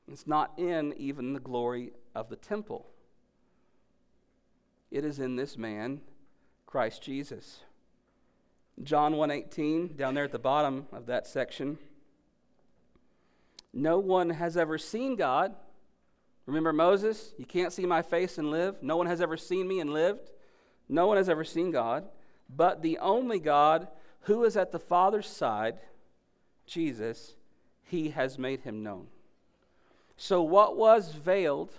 It's 0.06 0.26
not 0.26 0.52
in 0.58 0.92
even 0.98 1.32
the 1.32 1.40
glory 1.40 1.94
of 2.14 2.28
the 2.28 2.36
temple. 2.36 2.86
It 4.90 5.06
is 5.06 5.18
in 5.18 5.36
this 5.36 5.56
man, 5.56 6.02
Christ 6.66 7.02
Jesus. 7.02 7.62
John 8.82 9.14
1:18 9.14 9.96
down 9.96 10.12
there 10.12 10.24
at 10.24 10.32
the 10.32 10.38
bottom 10.38 10.86
of 10.92 11.06
that 11.06 11.26
section. 11.26 11.78
No 13.72 13.98
one 13.98 14.28
has 14.28 14.58
ever 14.58 14.76
seen 14.76 15.16
God. 15.16 15.56
Remember 16.44 16.74
Moses? 16.74 17.32
You 17.38 17.46
can't 17.46 17.72
see 17.72 17.86
my 17.86 18.02
face 18.02 18.36
and 18.36 18.50
live. 18.50 18.82
No 18.82 18.98
one 18.98 19.06
has 19.06 19.22
ever 19.22 19.38
seen 19.38 19.66
me 19.66 19.80
and 19.80 19.94
lived. 19.94 20.30
No 20.90 21.06
one 21.06 21.16
has 21.16 21.30
ever 21.30 21.42
seen 21.42 21.70
God, 21.70 22.06
but 22.50 22.82
the 22.82 22.98
only 22.98 23.38
God 23.38 23.88
who 24.26 24.42
is 24.45 24.56
at 24.56 24.73
the 24.73 24.78
Father's 24.78 25.28
side, 25.28 25.78
Jesus, 26.66 27.37
he 27.85 28.11
has 28.11 28.38
made 28.38 28.61
him 28.61 28.83
known. 28.83 29.06
So, 30.16 30.42
what 30.42 30.76
was 30.76 31.12
veiled 31.12 31.73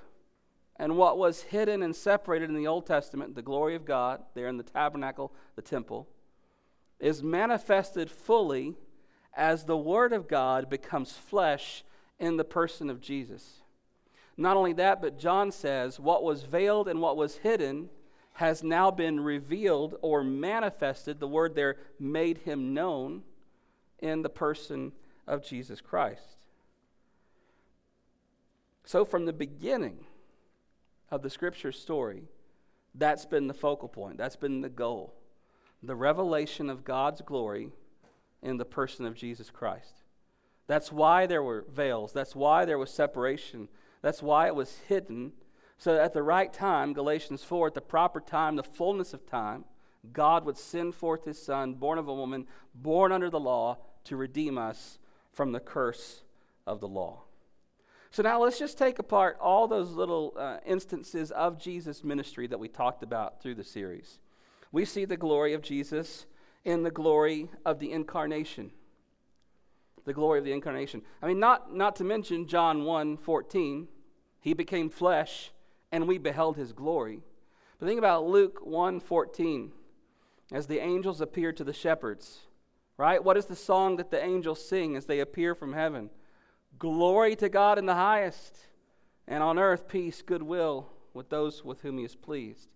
and 0.78 0.96
what 0.96 1.18
was 1.18 1.44
hidden 1.44 1.84
and 1.84 1.94
separated 1.94 2.50
in 2.50 2.56
the 2.56 2.68
Old 2.68 2.86
Testament, 2.86 3.36
the 3.36 3.42
glory 3.42 3.76
of 3.76 3.84
God, 3.84 4.22
there 4.34 4.48
in 4.48 4.56
the 4.56 4.64
tabernacle, 4.64 5.34
the 5.58 5.62
temple, 5.62 6.08
is 7.02 7.22
manifested 7.22 8.10
fully 8.10 8.76
as 9.36 9.66
the 9.66 9.78
Word 9.78 10.14
of 10.14 10.30
God 10.30 10.70
becomes 10.70 11.12
flesh 11.14 11.84
in 12.18 12.38
the 12.38 12.46
person 12.46 12.90
of 12.90 13.02
Jesus. 13.02 13.62
Not 14.38 14.56
only 14.56 14.74
that, 14.74 15.02
but 15.02 15.20
John 15.20 15.52
says 15.52 16.00
what 16.00 16.24
was 16.24 16.44
veiled 16.44 16.88
and 16.88 17.02
what 17.02 17.18
was 17.18 17.38
hidden 17.38 17.90
has 18.38 18.62
now 18.62 18.92
been 18.92 19.20
revealed 19.20 19.96
or 20.04 20.24
manifested. 20.24 21.20
The 21.20 21.28
word 21.28 21.56
there 21.56 21.78
made 22.00 22.38
him 22.40 22.72
known 22.72 23.24
in 23.98 24.22
the 24.22 24.30
person 24.30 24.92
of 25.26 25.44
Jesus 25.44 25.82
Christ. 25.82 26.46
So, 28.86 29.04
from 29.04 29.26
the 29.26 29.34
beginning 29.34 30.06
of 31.10 31.24
the 31.24 31.32
scripture 31.32 31.72
story, 31.72 32.26
that's 32.94 33.26
been 33.26 33.48
the 33.48 33.56
focal 33.56 33.90
point, 33.90 34.20
that's 34.20 34.36
been 34.36 34.62
the 34.62 34.70
goal. 34.70 35.16
The 35.82 35.96
revelation 35.96 36.70
of 36.70 36.84
God's 36.84 37.22
glory 37.22 37.72
in 38.44 38.58
the 38.58 38.66
person 38.66 39.08
of 39.08 39.16
Jesus 39.16 39.50
Christ. 39.50 40.04
That's 40.68 40.92
why 40.92 41.26
there 41.26 41.42
were 41.42 41.66
veils, 41.74 42.14
that's 42.14 42.36
why 42.36 42.66
there 42.66 42.78
was 42.78 42.92
separation, 42.92 43.68
that's 44.04 44.22
why 44.22 44.46
it 44.46 44.54
was 44.54 44.78
hidden. 44.88 45.32
So 45.78 46.00
at 46.00 46.14
the 46.14 46.24
right 46.24 46.52
time, 46.52 46.94
Galatians 46.94 47.44
4, 47.44 47.68
at 47.68 47.74
the 47.74 47.82
proper 47.82 48.20
time, 48.20 48.56
the 48.56 48.64
fullness 48.64 49.14
of 49.14 49.26
time, 49.26 49.66
God 50.12 50.46
would 50.46 50.58
send 50.58 50.96
forth 50.96 51.26
his 51.26 51.42
Son, 51.42 51.76
born 51.76 51.98
of 51.98 52.08
a 52.08 52.14
woman, 52.14 52.48
born 52.74 53.12
under 53.12 53.30
the 53.30 53.40
law, 53.40 53.78
to 54.06 54.16
redeem 54.16 54.58
us 54.58 54.98
from 55.32 55.52
the 55.52 55.60
curse 55.60 56.24
of 56.66 56.80
the 56.80 56.88
law. 56.88 57.24
So 58.10 58.24
now 58.24 58.42
let's 58.42 58.58
just 58.58 58.78
take 58.78 59.00
apart 59.00 59.38
all 59.40 59.68
those 59.68 59.92
little 59.92 60.34
uh, 60.38 60.58
instances 60.66 61.30
of 61.32 61.60
Jesus' 61.60 62.04
ministry 62.04 62.48
that 62.48 62.60
we 62.60 62.68
talked 62.68 63.04
about 63.04 63.42
through 63.42 63.56
the 63.56 63.64
series. 63.64 64.20
We 64.72 64.86
see 64.86 65.06
the 65.06 65.18
glory 65.18 65.54
of 65.54 65.62
Jesus 65.62 66.26
in 66.66 66.84
the 66.84 66.92
glory 66.92 67.50
of 67.66 67.80
the 67.80 67.92
incarnation. 67.92 68.72
The 70.06 70.14
glory 70.14 70.40
of 70.40 70.46
the 70.46 70.54
incarnation. 70.54 71.02
I 71.22 71.28
mean, 71.28 71.40
not, 71.40 71.76
not 71.76 71.96
to 71.98 72.04
mention 72.04 72.48
John 72.48 72.84
1 72.86 73.18
14, 73.18 73.88
he 74.40 74.54
became 74.54 74.90
flesh 74.90 75.52
and 75.92 76.08
we 76.08 76.18
beheld 76.18 76.58
his 76.58 76.74
glory. 76.74 77.22
But 77.80 77.88
think 77.88 78.00
about 78.00 78.28
Luke 78.28 78.60
1 78.64 79.00
14, 79.00 79.72
as 80.52 80.68
the 80.68 80.80
angels 80.80 81.22
appear 81.22 81.52
to 81.54 81.64
the 81.64 81.74
shepherds, 81.74 82.40
right? 82.98 83.24
What 83.24 83.38
is 83.38 83.46
the 83.46 83.56
song 83.56 83.98
that 83.98 84.12
the 84.12 84.24
angels 84.24 84.68
sing 84.68 84.96
as 84.96 85.06
they 85.06 85.20
appear 85.20 85.54
from 85.54 85.74
heaven? 85.74 86.10
Glory 86.80 87.36
to 87.36 87.50
God 87.50 87.78
in 87.78 87.86
the 87.86 87.96
highest, 87.96 88.68
and 89.28 89.44
on 89.44 89.60
earth 89.60 89.88
peace, 89.88 90.22
goodwill 90.22 90.90
with 91.14 91.30
those 91.30 91.64
with 91.64 91.82
whom 91.82 91.98
he 91.98 92.06
is 92.06 92.16
pleased. 92.16 92.70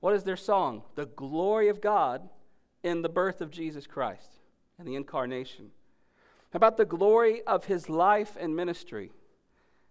What 0.00 0.14
is 0.14 0.24
their 0.24 0.36
song? 0.36 0.82
The 0.96 1.06
glory 1.06 1.68
of 1.68 1.80
God 1.80 2.28
in 2.82 3.02
the 3.02 3.08
birth 3.08 3.40
of 3.40 3.50
Jesus 3.50 3.86
Christ 3.86 4.40
and 4.78 4.86
the 4.86 4.96
incarnation. 4.96 5.70
How 6.52 6.58
about 6.58 6.76
the 6.76 6.84
glory 6.84 7.42
of 7.42 7.64
his 7.64 7.88
life 7.88 8.36
and 8.38 8.54
ministry? 8.54 9.12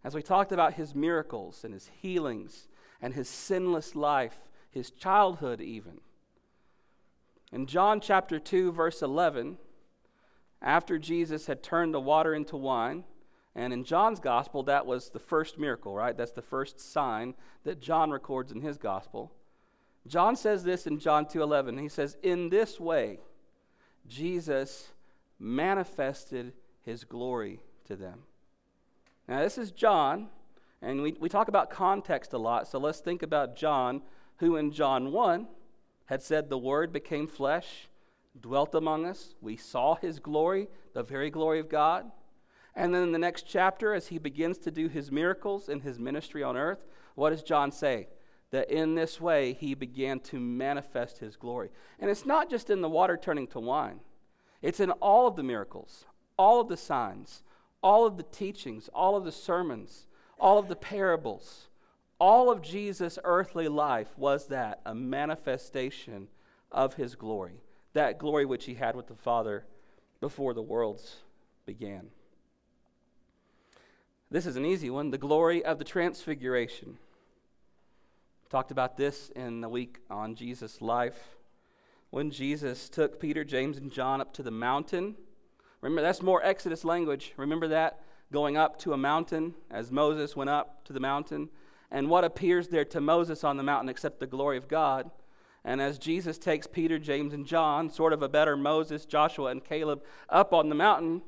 As 0.03 0.15
we 0.15 0.21
talked 0.21 0.51
about 0.51 0.73
his 0.73 0.93
miracles 0.93 1.63
and 1.63 1.73
his 1.73 1.89
healings 2.01 2.67
and 3.01 3.13
his 3.13 3.29
sinless 3.29 3.95
life, 3.95 4.49
his 4.69 4.91
childhood, 4.91 5.61
even. 5.61 6.01
In 7.51 7.67
John 7.67 8.01
chapter 8.01 8.39
2, 8.39 8.71
verse 8.71 9.01
11, 9.01 9.57
after 10.61 10.97
Jesus 10.97 11.45
had 11.47 11.61
turned 11.61 11.93
the 11.93 11.99
water 11.99 12.33
into 12.33 12.57
wine, 12.57 13.03
and 13.55 13.71
in 13.71 13.83
John's 13.83 14.19
gospel, 14.19 14.63
that 14.63 14.85
was 14.85 15.09
the 15.09 15.19
first 15.19 15.59
miracle, 15.59 15.93
right? 15.93 16.17
That's 16.17 16.31
the 16.31 16.41
first 16.41 16.79
sign 16.79 17.35
that 17.63 17.79
John 17.79 18.09
records 18.09 18.51
in 18.51 18.61
his 18.61 18.77
gospel. 18.77 19.31
John 20.07 20.35
says 20.35 20.63
this 20.63 20.87
in 20.87 20.99
John 20.99 21.25
2:11. 21.27 21.77
He 21.77 21.87
says, 21.87 22.17
"In 22.23 22.49
this 22.49 22.79
way 22.79 23.19
Jesus 24.07 24.91
manifested 25.39 26.53
his 26.81 27.03
glory 27.03 27.61
to 27.85 27.95
them." 27.95 28.25
Now, 29.27 29.41
this 29.41 29.57
is 29.57 29.71
John, 29.71 30.27
and 30.81 31.01
we, 31.01 31.15
we 31.17 31.29
talk 31.29 31.47
about 31.47 31.69
context 31.69 32.33
a 32.33 32.37
lot, 32.37 32.67
so 32.67 32.77
let's 32.77 32.99
think 32.99 33.23
about 33.23 33.55
John, 33.55 34.01
who 34.37 34.57
in 34.57 34.71
John 34.71 35.13
1 35.13 35.47
had 36.07 36.21
said, 36.21 36.49
The 36.49 36.57
Word 36.57 36.91
became 36.91 37.27
flesh, 37.27 37.87
dwelt 38.39 38.75
among 38.75 39.05
us. 39.05 39.35
We 39.39 39.55
saw 39.55 39.95
his 39.95 40.19
glory, 40.19 40.67
the 40.93 41.03
very 41.03 41.29
glory 41.29 41.59
of 41.59 41.69
God. 41.69 42.11
And 42.75 42.93
then 42.93 43.03
in 43.03 43.11
the 43.13 43.19
next 43.19 43.45
chapter, 43.47 43.93
as 43.93 44.07
he 44.07 44.17
begins 44.17 44.57
to 44.59 44.71
do 44.71 44.89
his 44.89 45.11
miracles 45.11 45.69
in 45.69 45.81
his 45.81 45.99
ministry 45.99 46.43
on 46.43 46.57
earth, 46.57 46.83
what 47.15 47.29
does 47.29 47.43
John 47.43 47.71
say? 47.71 48.07
That 48.51 48.69
in 48.69 48.95
this 48.95 49.21
way 49.21 49.53
he 49.53 49.73
began 49.73 50.19
to 50.21 50.39
manifest 50.39 51.19
his 51.19 51.37
glory. 51.37 51.69
And 51.99 52.09
it's 52.09 52.25
not 52.25 52.49
just 52.49 52.69
in 52.69 52.81
the 52.81 52.89
water 52.89 53.15
turning 53.15 53.47
to 53.47 53.59
wine, 53.59 54.01
it's 54.61 54.81
in 54.81 54.91
all 54.91 55.27
of 55.27 55.37
the 55.37 55.43
miracles, 55.43 56.05
all 56.37 56.59
of 56.59 56.67
the 56.67 56.77
signs, 56.77 57.43
all 57.83 58.05
of 58.05 58.17
the 58.17 58.23
teachings, 58.23 58.89
all 58.93 59.15
of 59.15 59.25
the 59.25 59.31
sermons, 59.31 60.07
all 60.39 60.57
of 60.57 60.69
the 60.69 60.75
parables. 60.75 61.67
All 62.19 62.49
of 62.49 62.61
Jesus' 62.61 63.19
earthly 63.23 63.67
life 63.67 64.17
was 64.17 64.47
that 64.47 64.79
a 64.85 64.95
manifestation 64.95 66.29
of 66.71 66.93
his 66.93 67.15
glory, 67.15 67.61
that 67.91 68.17
glory 68.17 68.45
which 68.45 68.65
he 68.65 68.75
had 68.75 68.95
with 68.95 69.07
the 69.07 69.15
Father 69.15 69.65
before 70.21 70.53
the 70.53 70.61
worlds 70.61 71.17
began. 71.65 72.07
This 74.31 74.45
is 74.45 74.55
an 74.55 74.65
easy 74.65 74.89
one 74.89 75.11
the 75.11 75.17
glory 75.17 75.63
of 75.63 75.77
the 75.79 75.83
transfiguration. 75.83 76.97
Talked 78.49 78.71
about 78.71 78.97
this 78.97 79.29
in 79.35 79.61
the 79.61 79.69
week 79.69 79.99
on 80.09 80.35
Jesus' 80.35 80.81
life. 80.81 81.35
When 82.09 82.31
Jesus 82.31 82.87
took 82.87 83.19
Peter, 83.19 83.43
James, 83.43 83.77
and 83.77 83.91
John 83.91 84.21
up 84.21 84.33
to 84.35 84.43
the 84.43 84.51
mountain. 84.51 85.15
Remember, 85.83 86.01
that's 86.01 86.21
more 86.21 86.41
Exodus 86.45 86.85
language. 86.85 87.33
Remember 87.35 87.67
that? 87.67 87.99
Going 88.31 88.55
up 88.55 88.79
to 88.79 88.93
a 88.93 88.97
mountain 88.97 89.53
as 89.69 89.91
Moses 89.91 90.33
went 90.33 90.49
up 90.49 90.85
to 90.85 90.93
the 90.93 90.99
mountain. 91.01 91.49
And 91.91 92.09
what 92.09 92.23
appears 92.23 92.69
there 92.69 92.85
to 92.85 93.01
Moses 93.01 93.43
on 93.43 93.57
the 93.57 93.63
mountain 93.63 93.89
except 93.89 94.21
the 94.21 94.25
glory 94.25 94.55
of 94.55 94.69
God? 94.69 95.11
And 95.65 95.81
as 95.81 95.97
Jesus 95.97 96.37
takes 96.37 96.67
Peter, 96.67 96.97
James, 96.97 97.33
and 97.33 97.45
John, 97.45 97.89
sort 97.89 98.13
of 98.13 98.21
a 98.21 98.29
better 98.29 98.55
Moses, 98.55 99.05
Joshua, 99.05 99.51
and 99.51 99.61
Caleb, 99.61 100.03
up 100.29 100.53
on 100.53 100.69
the 100.69 100.75
mountain, 100.75 101.21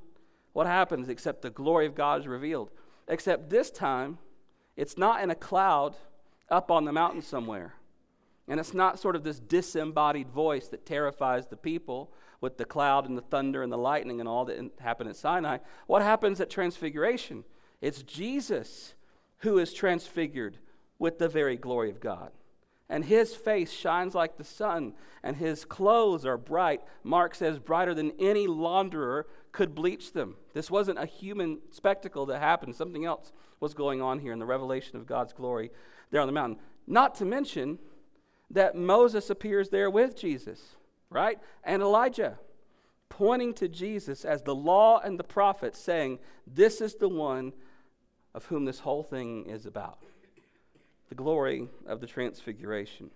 what 0.53 0.67
happens 0.67 1.09
except 1.09 1.41
the 1.41 1.49
glory 1.49 1.85
of 1.85 1.93
God 1.93 2.21
is 2.21 2.27
revealed? 2.27 2.71
Except 3.09 3.49
this 3.49 3.69
time, 3.69 4.19
it's 4.77 4.97
not 4.97 5.21
in 5.21 5.29
a 5.29 5.35
cloud 5.35 5.95
up 6.49 6.71
on 6.71 6.85
the 6.85 6.93
mountain 6.93 7.21
somewhere. 7.21 7.73
And 8.47 8.57
it's 8.57 8.73
not 8.73 8.99
sort 8.99 9.17
of 9.17 9.23
this 9.25 9.39
disembodied 9.39 10.29
voice 10.29 10.67
that 10.69 10.85
terrifies 10.85 11.47
the 11.47 11.57
people 11.57 12.13
with 12.45 12.57
the 12.57 12.63
cloud 12.63 13.09
and 13.09 13.17
the 13.17 13.23
thunder 13.23 13.63
and 13.63 13.73
the 13.73 13.77
lightning 13.77 14.19
and 14.19 14.29
all 14.29 14.45
that 14.45 14.71
happened 14.79 15.09
at 15.09 15.15
Sinai. 15.15 15.57
What 15.87 16.03
happens 16.03 16.39
at 16.39 16.47
Transfiguration? 16.47 17.43
It's 17.81 18.03
Jesus 18.03 18.93
who 19.39 19.57
is 19.57 19.73
transfigured 19.73 20.59
with 20.99 21.17
the 21.17 21.27
very 21.27 21.57
glory 21.57 21.89
of 21.89 21.99
God. 21.99 22.31
And 22.87 23.03
his 23.03 23.33
face 23.35 23.71
shines 23.71 24.13
like 24.13 24.37
the 24.37 24.43
sun, 24.43 24.93
and 25.23 25.37
his 25.37 25.65
clothes 25.65 26.23
are 26.23 26.37
bright. 26.37 26.81
Mark 27.03 27.33
says, 27.33 27.57
brighter 27.57 27.95
than 27.95 28.11
any 28.19 28.45
launderer 28.45 29.23
could 29.51 29.73
bleach 29.73 30.13
them. 30.13 30.35
This 30.53 30.69
wasn't 30.69 30.99
a 30.99 31.07
human 31.07 31.61
spectacle 31.71 32.27
that 32.27 32.39
happened. 32.39 32.75
Something 32.75 33.05
else 33.05 33.33
was 33.59 33.73
going 33.73 34.03
on 34.03 34.19
here 34.19 34.33
in 34.33 34.39
the 34.39 34.45
revelation 34.45 34.97
of 34.97 35.07
God's 35.07 35.33
glory 35.33 35.71
there 36.11 36.21
on 36.21 36.27
the 36.27 36.31
mountain. 36.31 36.59
Not 36.85 37.15
to 37.15 37.25
mention 37.25 37.79
that 38.51 38.75
Moses 38.75 39.31
appears 39.31 39.69
there 39.69 39.89
with 39.89 40.15
Jesus, 40.15 40.75
right? 41.15 41.39
And 41.63 41.81
Elijah, 41.81 42.37
pointing 43.09 43.53
to 43.55 43.67
Jesus 43.67 44.25
as 44.25 44.43
the 44.43 44.53
law 44.53 44.99
and 44.99 45.17
the 45.17 45.23
prophets, 45.23 45.79
saying, 45.79 46.19
This 46.45 46.81
is 46.81 46.95
the 46.95 47.09
one 47.09 47.53
of 48.33 48.45
whom 48.45 48.65
this 48.65 48.79
whole 48.79 49.01
thing 49.01 49.45
is 49.45 49.65
about. 49.65 49.99
The 51.09 51.15
glory 51.15 51.69
of 51.87 52.01
the 52.01 52.07
transfiguration 52.07 53.09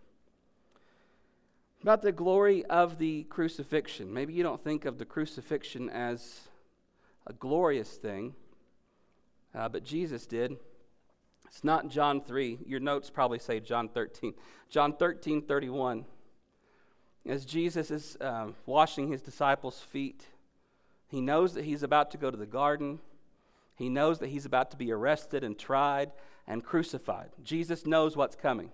about 1.81 2.01
the 2.01 2.11
glory 2.11 2.65
of 2.65 2.97
the 2.97 3.23
crucifixion. 3.23 4.13
Maybe 4.13 4.33
you 4.33 4.43
don't 4.43 4.61
think 4.61 4.85
of 4.85 4.97
the 4.97 5.05
crucifixion 5.05 5.89
as 5.89 6.49
a 7.25 7.33
glorious 7.33 7.91
thing, 7.91 8.35
uh, 9.55 9.69
but 9.69 9.83
Jesus 9.83 10.25
did. 10.25 10.57
It's 11.47 11.63
not 11.63 11.87
John 11.89 12.21
3. 12.21 12.59
Your 12.65 12.79
notes 12.79 13.09
probably 13.09 13.39
say 13.39 13.59
John 13.59 13.87
13. 13.89 14.33
John 14.69 14.93
13, 14.93 15.43
31. 15.43 16.05
As 17.27 17.45
Jesus 17.45 17.91
is 17.91 18.17
um, 18.21 18.55
washing 18.65 19.11
his 19.11 19.21
disciples' 19.21 19.79
feet, 19.79 20.25
he 21.07 21.21
knows 21.21 21.53
that 21.53 21.65
he's 21.65 21.83
about 21.83 22.11
to 22.11 22.17
go 22.17 22.31
to 22.31 22.37
the 22.37 22.45
garden. 22.45 22.99
He 23.75 23.89
knows 23.89 24.19
that 24.19 24.29
he's 24.29 24.45
about 24.45 24.71
to 24.71 24.77
be 24.77 24.91
arrested 24.91 25.43
and 25.43 25.57
tried 25.57 26.11
and 26.47 26.63
crucified. 26.63 27.29
Jesus 27.43 27.85
knows 27.85 28.15
what's 28.15 28.35
coming, 28.35 28.71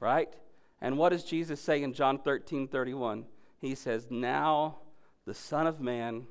right? 0.00 0.32
And 0.80 0.98
what 0.98 1.10
does 1.10 1.24
Jesus 1.24 1.60
say 1.60 1.82
in 1.82 1.92
John 1.92 2.18
13 2.18 2.68
31? 2.68 3.24
He 3.60 3.74
says, 3.74 4.06
Now 4.10 4.78
the 5.24 5.34
Son 5.34 5.66
of 5.66 5.80
Man 5.80 6.26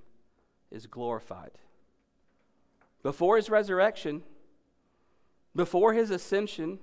is 0.71 0.87
glorified. 0.87 1.51
Before 3.03 3.35
his 3.35 3.49
resurrection, 3.49 4.23
before 5.55 5.93
his 5.93 6.11
ascension, 6.11 6.79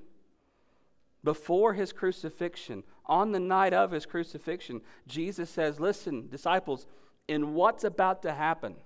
before 1.24 1.72
his 1.72 1.92
crucifixion, 1.92 2.84
on 3.06 3.32
the 3.32 3.40
night 3.40 3.72
of 3.72 3.90
his 3.90 4.06
crucifixion, 4.06 4.82
Jesus 5.08 5.50
says, 5.50 5.80
Listen, 5.80 6.28
disciples, 6.28 6.86
in 7.26 7.54
what's 7.54 7.82
about 7.82 8.22
to 8.22 8.34
happen, 8.34 8.76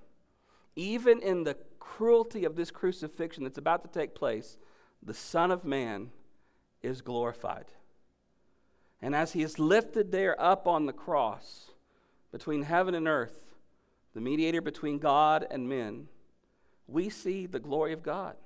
even 0.76 1.21
in 1.21 1.42
the 1.42 1.57
cruelty 1.80 2.45
of 2.45 2.54
this 2.54 2.71
crucifixion 2.71 3.42
that's 3.42 3.59
about 3.59 3.83
to 3.83 3.88
take 3.88 4.14
place, 4.14 4.57
the 5.02 5.14
Son 5.14 5.50
of 5.50 5.64
Man 5.64 6.11
is 6.80 7.00
glorified. 7.00 7.66
And 9.02 9.14
as 9.14 9.33
he 9.33 9.42
is 9.42 9.59
lifted 9.59 10.12
there 10.12 10.40
up 10.40 10.66
on 10.66 10.87
the 10.87 10.92
cross 10.92 11.73
between 12.30 12.62
heaven 12.62 12.95
and 12.95 13.09
earth, 13.09 13.54
the 14.14 14.21
mediator 14.21 14.61
between 14.61 14.99
God 14.99 15.47
and 15.50 15.68
men, 15.68 16.09
we 16.87 17.09
see 17.09 17.47
the 17.47 17.61
glory 17.61 17.92
of 17.92 18.02
God. 18.02 18.37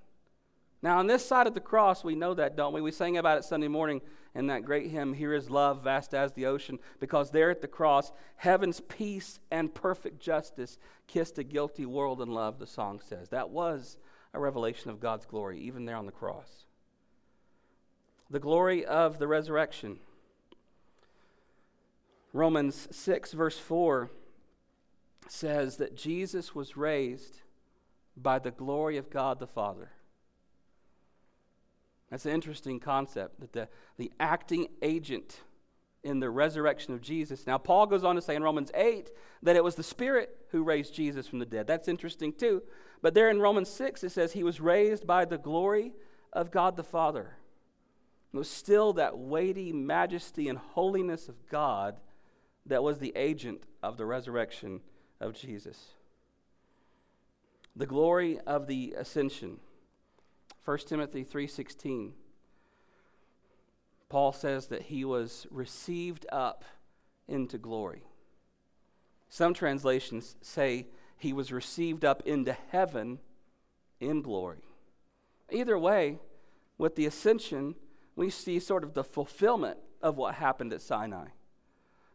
Now, 0.83 0.99
on 0.99 1.07
this 1.07 1.25
side 1.25 1.47
of 1.47 1.55
the 1.55 1.61
cross, 1.61 2.03
we 2.03 2.17
know 2.17 2.35
that, 2.35 2.57
don't 2.57 2.73
we? 2.73 2.81
We 2.81 2.91
sang 2.91 3.17
about 3.17 3.39
it 3.39 3.45
Sunday 3.45 3.69
morning 3.69 4.01
in 4.35 4.49
that 4.49 4.65
great 4.65 4.91
hymn, 4.91 5.15
Here 5.15 5.33
is 5.33 5.49
Love, 5.49 5.85
Vast 5.85 6.13
as 6.13 6.33
the 6.33 6.47
Ocean, 6.47 6.81
because 6.99 7.31
there 7.31 7.51
at 7.51 7.61
the 7.61 7.69
cross, 7.69 8.11
heaven's 8.37 8.81
peace 8.81 9.39
and 9.51 9.73
perfect 9.73 10.21
justice 10.21 10.79
kissed 11.07 11.39
a 11.39 11.45
guilty 11.45 11.87
world 11.87 12.21
in 12.21 12.33
love, 12.33 12.59
the 12.59 12.67
song 12.67 13.01
says. 13.01 13.29
That 13.29 13.51
was 13.51 13.97
a 14.35 14.41
revelation 14.41 14.91
of 14.91 14.99
God's 14.99 15.27
glory, 15.27 15.61
even 15.61 15.85
there 15.85 15.97
on 15.97 16.07
the 16.07 16.13
cross. 16.13 16.67
The 18.29 18.41
glory 18.41 18.85
of 18.85 19.19
the 19.19 19.29
resurrection. 19.29 19.99
Romans 22.33 22.89
6, 22.91 23.33
verse 23.35 23.59
4 23.59 24.11
says 25.29 25.77
that 25.77 25.97
Jesus 25.97 26.55
was 26.55 26.77
raised 26.77 27.43
by 28.17 28.39
the 28.39 28.51
glory 28.51 28.97
of 28.97 29.11
God 29.11 29.39
the 29.39 29.47
Father. 29.47 29.91
That's 32.13 32.27
an 32.27 32.33
interesting 32.33 32.79
concept 32.79 33.41
that 33.41 33.55
the, 33.55 33.69
the 33.97 34.13
acting 34.21 34.69
agent 34.83 35.41
in 36.05 36.21
the 36.21 36.29
resurrection 36.29 36.93
of 36.93 37.01
Jesus. 37.01 37.47
Now, 37.47 37.57
Paul 37.57 37.87
goes 37.87 38.05
on 38.05 38.17
to 38.17 38.21
say 38.21 38.37
in 38.37 38.43
Romans 38.43 38.71
8 38.75 39.11
that 39.43 39.57
it 39.57 39.65
was 39.65 39.77
the 39.77 39.83
Spirit 39.83 40.37
who 40.51 40.63
raised 40.63 40.95
Jesus 40.95 41.27
from 41.27 41.39
the 41.39 41.47
dead. 41.47 41.67
That's 41.67 41.89
interesting 41.89 42.35
too. 42.35 42.65
But 43.01 43.15
there 43.15 43.31
in 43.31 43.41
Romans 43.41 43.71
6, 43.71 44.05
it 44.05 44.11
says 44.11 44.33
he 44.35 44.43
was 44.43 44.61
raised 44.61 45.07
by 45.07 45.25
the 45.25 45.39
glory 45.39 45.95
of 46.35 46.51
God 46.51 46.77
the 46.77 46.85
Father. 46.85 47.39
It 48.35 48.37
was 48.37 48.51
still 48.51 48.93
that 48.93 49.17
weighty 49.17 49.73
majesty 49.73 50.51
and 50.51 50.59
holiness 50.59 51.31
of 51.31 51.49
God 51.49 51.99
that 52.67 52.83
was 52.83 52.99
the 52.99 53.15
agent 53.17 53.63
of 53.83 53.97
the 53.97 54.05
resurrection 54.05 54.83
of 55.19 55.33
Jesus. 55.33 55.95
The 57.75 57.87
glory 57.87 58.39
of 58.41 58.67
the 58.67 58.97
ascension. 58.99 59.61
1 60.65 60.79
Timothy 60.87 61.25
3:16 61.25 62.13
Paul 64.09 64.33
says 64.33 64.67
that 64.67 64.83
he 64.83 65.05
was 65.05 65.47
received 65.51 66.27
up 66.31 66.65
into 67.27 67.57
glory. 67.57 68.05
Some 69.31 69.55
translations 69.55 70.37
say 70.43 70.89
he 71.17 71.33
was 71.33 71.51
received 71.51 72.05
up 72.05 72.23
into 72.27 72.53
heaven 72.53 73.21
in 74.01 74.21
glory. 74.21 74.65
Either 75.51 75.79
way, 75.79 76.19
with 76.77 76.97
the 76.97 77.07
ascension, 77.07 77.75
we 78.17 78.29
see 78.29 78.59
sort 78.59 78.85
of 78.85 78.93
the 78.93 79.05
fulfillment 79.05 79.79
of 80.03 80.19
what 80.19 80.35
happened 80.35 80.73
at 80.73 80.83
Sinai. 80.83 81.29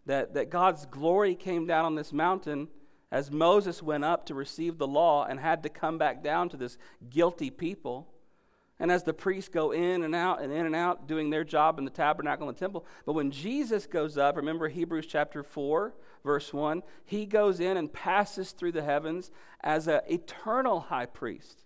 That, 0.05 0.35
that 0.35 0.51
God's 0.51 0.85
glory 0.85 1.33
came 1.35 1.65
down 1.65 1.85
on 1.85 1.95
this 1.95 2.13
mountain 2.13 2.67
as 3.11 3.31
Moses 3.31 3.81
went 3.81 4.03
up 4.03 4.25
to 4.25 4.35
receive 4.35 4.77
the 4.77 4.87
law 4.87 5.25
and 5.25 5.39
had 5.39 5.63
to 5.63 5.69
come 5.69 5.97
back 5.97 6.21
down 6.21 6.49
to 6.49 6.57
this 6.57 6.77
guilty 7.09 7.49
people. 7.49 8.07
And 8.79 8.91
as 8.91 9.03
the 9.03 9.13
priests 9.13 9.49
go 9.49 9.71
in 9.71 10.03
and 10.03 10.13
out 10.13 10.41
and 10.41 10.53
in 10.53 10.65
and 10.65 10.75
out 10.75 11.07
doing 11.07 11.29
their 11.29 11.43
job 11.43 11.79
in 11.79 11.85
the 11.85 11.91
tabernacle 11.91 12.47
and 12.47 12.55
the 12.55 12.59
temple. 12.59 12.85
But 13.05 13.13
when 13.13 13.31
Jesus 13.31 13.87
goes 13.87 14.17
up, 14.17 14.35
remember 14.35 14.67
Hebrews 14.67 15.07
chapter 15.07 15.41
4, 15.41 15.95
verse 16.23 16.53
1, 16.53 16.83
he 17.03 17.25
goes 17.25 17.59
in 17.59 17.77
and 17.77 17.91
passes 17.91 18.51
through 18.51 18.73
the 18.73 18.83
heavens 18.83 19.31
as 19.61 19.87
an 19.87 20.01
eternal 20.07 20.79
high 20.81 21.07
priest, 21.07 21.63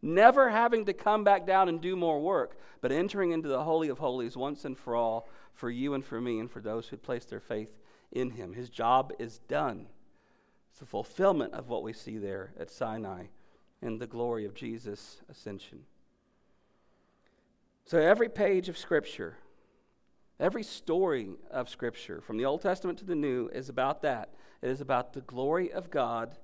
never 0.00 0.50
having 0.50 0.86
to 0.86 0.94
come 0.94 1.22
back 1.22 1.46
down 1.46 1.68
and 1.68 1.82
do 1.82 1.96
more 1.96 2.20
work, 2.20 2.58
but 2.80 2.92
entering 2.92 3.30
into 3.30 3.48
the 3.48 3.64
Holy 3.64 3.88
of 3.88 3.98
Holies 3.98 4.36
once 4.36 4.64
and 4.64 4.78
for 4.78 4.96
all 4.96 5.28
for 5.52 5.70
you 5.70 5.92
and 5.94 6.04
for 6.04 6.20
me 6.20 6.38
and 6.38 6.50
for 6.50 6.60
those 6.60 6.88
who 6.88 6.96
place 6.96 7.26
their 7.26 7.40
faith 7.40 7.78
in 8.10 8.30
him. 8.30 8.54
His 8.54 8.70
job 8.70 9.12
is 9.18 9.38
done. 9.48 9.86
It's 10.70 10.80
the 10.80 10.86
fulfillment 10.86 11.52
of 11.52 11.68
what 11.68 11.82
we 11.82 11.92
see 11.92 12.18
there 12.18 12.52
at 12.58 12.70
Sinai 12.70 13.26
in 13.80 13.98
the 13.98 14.06
glory 14.06 14.44
of 14.44 14.54
Jesus' 14.54 15.20
ascension. 15.28 15.84
So, 17.86 17.98
every 17.98 18.30
page 18.30 18.70
of 18.70 18.78
Scripture, 18.78 19.36
every 20.40 20.62
story 20.62 21.28
of 21.50 21.68
Scripture, 21.68 22.22
from 22.22 22.38
the 22.38 22.46
Old 22.46 22.62
Testament 22.62 22.98
to 23.00 23.04
the 23.04 23.14
New, 23.14 23.48
is 23.48 23.68
about 23.68 24.00
that. 24.02 24.30
It 24.62 24.70
is 24.70 24.80
about 24.80 25.12
the 25.12 25.20
glory 25.20 25.70
of 25.70 25.90
God 25.90 26.38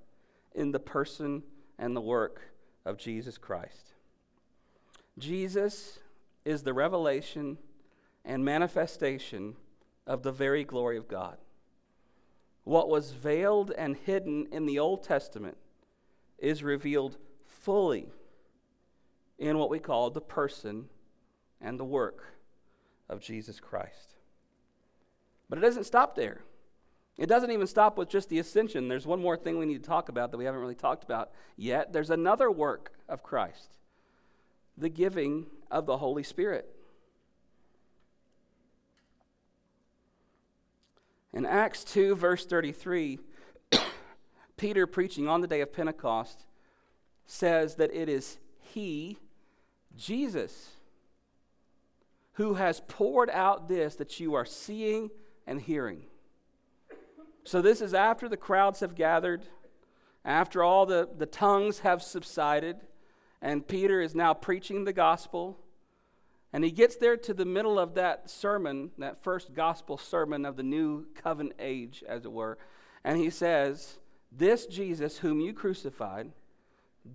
in 0.54 0.72
the 0.72 0.78
person 0.78 1.42
and 1.78 1.96
the 1.96 2.00
work 2.02 2.42
of 2.84 2.98
Jesus 2.98 3.38
Christ. 3.38 3.94
Jesus 5.18 6.00
is 6.44 6.62
the 6.62 6.74
revelation 6.74 7.56
and 8.22 8.44
manifestation 8.44 9.56
of 10.06 10.22
the 10.22 10.32
very 10.32 10.62
glory 10.62 10.98
of 10.98 11.08
God. 11.08 11.38
What 12.64 12.90
was 12.90 13.12
veiled 13.12 13.70
and 13.78 13.96
hidden 13.96 14.46
in 14.52 14.66
the 14.66 14.78
Old 14.78 15.02
Testament 15.02 15.56
is 16.38 16.62
revealed 16.62 17.16
fully 17.46 18.12
in 19.38 19.56
what 19.56 19.70
we 19.70 19.78
call 19.78 20.10
the 20.10 20.20
person 20.20 20.90
and 21.60 21.78
the 21.78 21.84
work 21.84 22.34
of 23.08 23.20
Jesus 23.20 23.60
Christ. 23.60 24.14
But 25.48 25.58
it 25.58 25.62
doesn't 25.62 25.84
stop 25.84 26.14
there. 26.14 26.42
It 27.18 27.26
doesn't 27.26 27.50
even 27.50 27.66
stop 27.66 27.98
with 27.98 28.08
just 28.08 28.28
the 28.28 28.38
ascension. 28.38 28.88
There's 28.88 29.06
one 29.06 29.20
more 29.20 29.36
thing 29.36 29.58
we 29.58 29.66
need 29.66 29.82
to 29.82 29.88
talk 29.88 30.08
about 30.08 30.30
that 30.30 30.38
we 30.38 30.46
haven't 30.46 30.60
really 30.60 30.74
talked 30.74 31.04
about 31.04 31.30
yet. 31.56 31.92
There's 31.92 32.10
another 32.10 32.50
work 32.50 32.92
of 33.08 33.22
Christ 33.22 33.76
the 34.78 34.88
giving 34.88 35.44
of 35.70 35.84
the 35.84 35.98
Holy 35.98 36.22
Spirit. 36.22 36.74
In 41.34 41.44
Acts 41.44 41.84
2, 41.84 42.16
verse 42.16 42.46
33, 42.46 43.18
Peter, 44.56 44.86
preaching 44.86 45.28
on 45.28 45.42
the 45.42 45.46
day 45.46 45.60
of 45.60 45.72
Pentecost, 45.72 46.44
says 47.26 47.76
that 47.76 47.94
it 47.94 48.08
is 48.08 48.38
He, 48.58 49.18
Jesus, 49.96 50.70
who 52.40 52.54
has 52.54 52.80
poured 52.88 53.28
out 53.28 53.68
this 53.68 53.96
that 53.96 54.18
you 54.18 54.32
are 54.32 54.46
seeing 54.46 55.10
and 55.46 55.60
hearing. 55.60 56.06
So, 57.44 57.60
this 57.60 57.82
is 57.82 57.92
after 57.92 58.30
the 58.30 58.36
crowds 58.38 58.80
have 58.80 58.94
gathered, 58.94 59.42
after 60.24 60.62
all 60.62 60.86
the, 60.86 61.06
the 61.18 61.26
tongues 61.26 61.80
have 61.80 62.02
subsided, 62.02 62.76
and 63.42 63.68
Peter 63.68 64.00
is 64.00 64.14
now 64.14 64.32
preaching 64.32 64.84
the 64.84 64.92
gospel. 64.94 65.58
And 66.50 66.64
he 66.64 66.70
gets 66.70 66.96
there 66.96 67.18
to 67.18 67.34
the 67.34 67.44
middle 67.44 67.78
of 67.78 67.92
that 67.96 68.30
sermon, 68.30 68.90
that 68.96 69.22
first 69.22 69.52
gospel 69.52 69.98
sermon 69.98 70.46
of 70.46 70.56
the 70.56 70.62
new 70.62 71.08
covenant 71.14 71.56
age, 71.58 72.02
as 72.08 72.24
it 72.24 72.32
were. 72.32 72.56
And 73.04 73.18
he 73.18 73.28
says, 73.28 73.98
This 74.32 74.64
Jesus, 74.64 75.18
whom 75.18 75.40
you 75.40 75.52
crucified, 75.52 76.30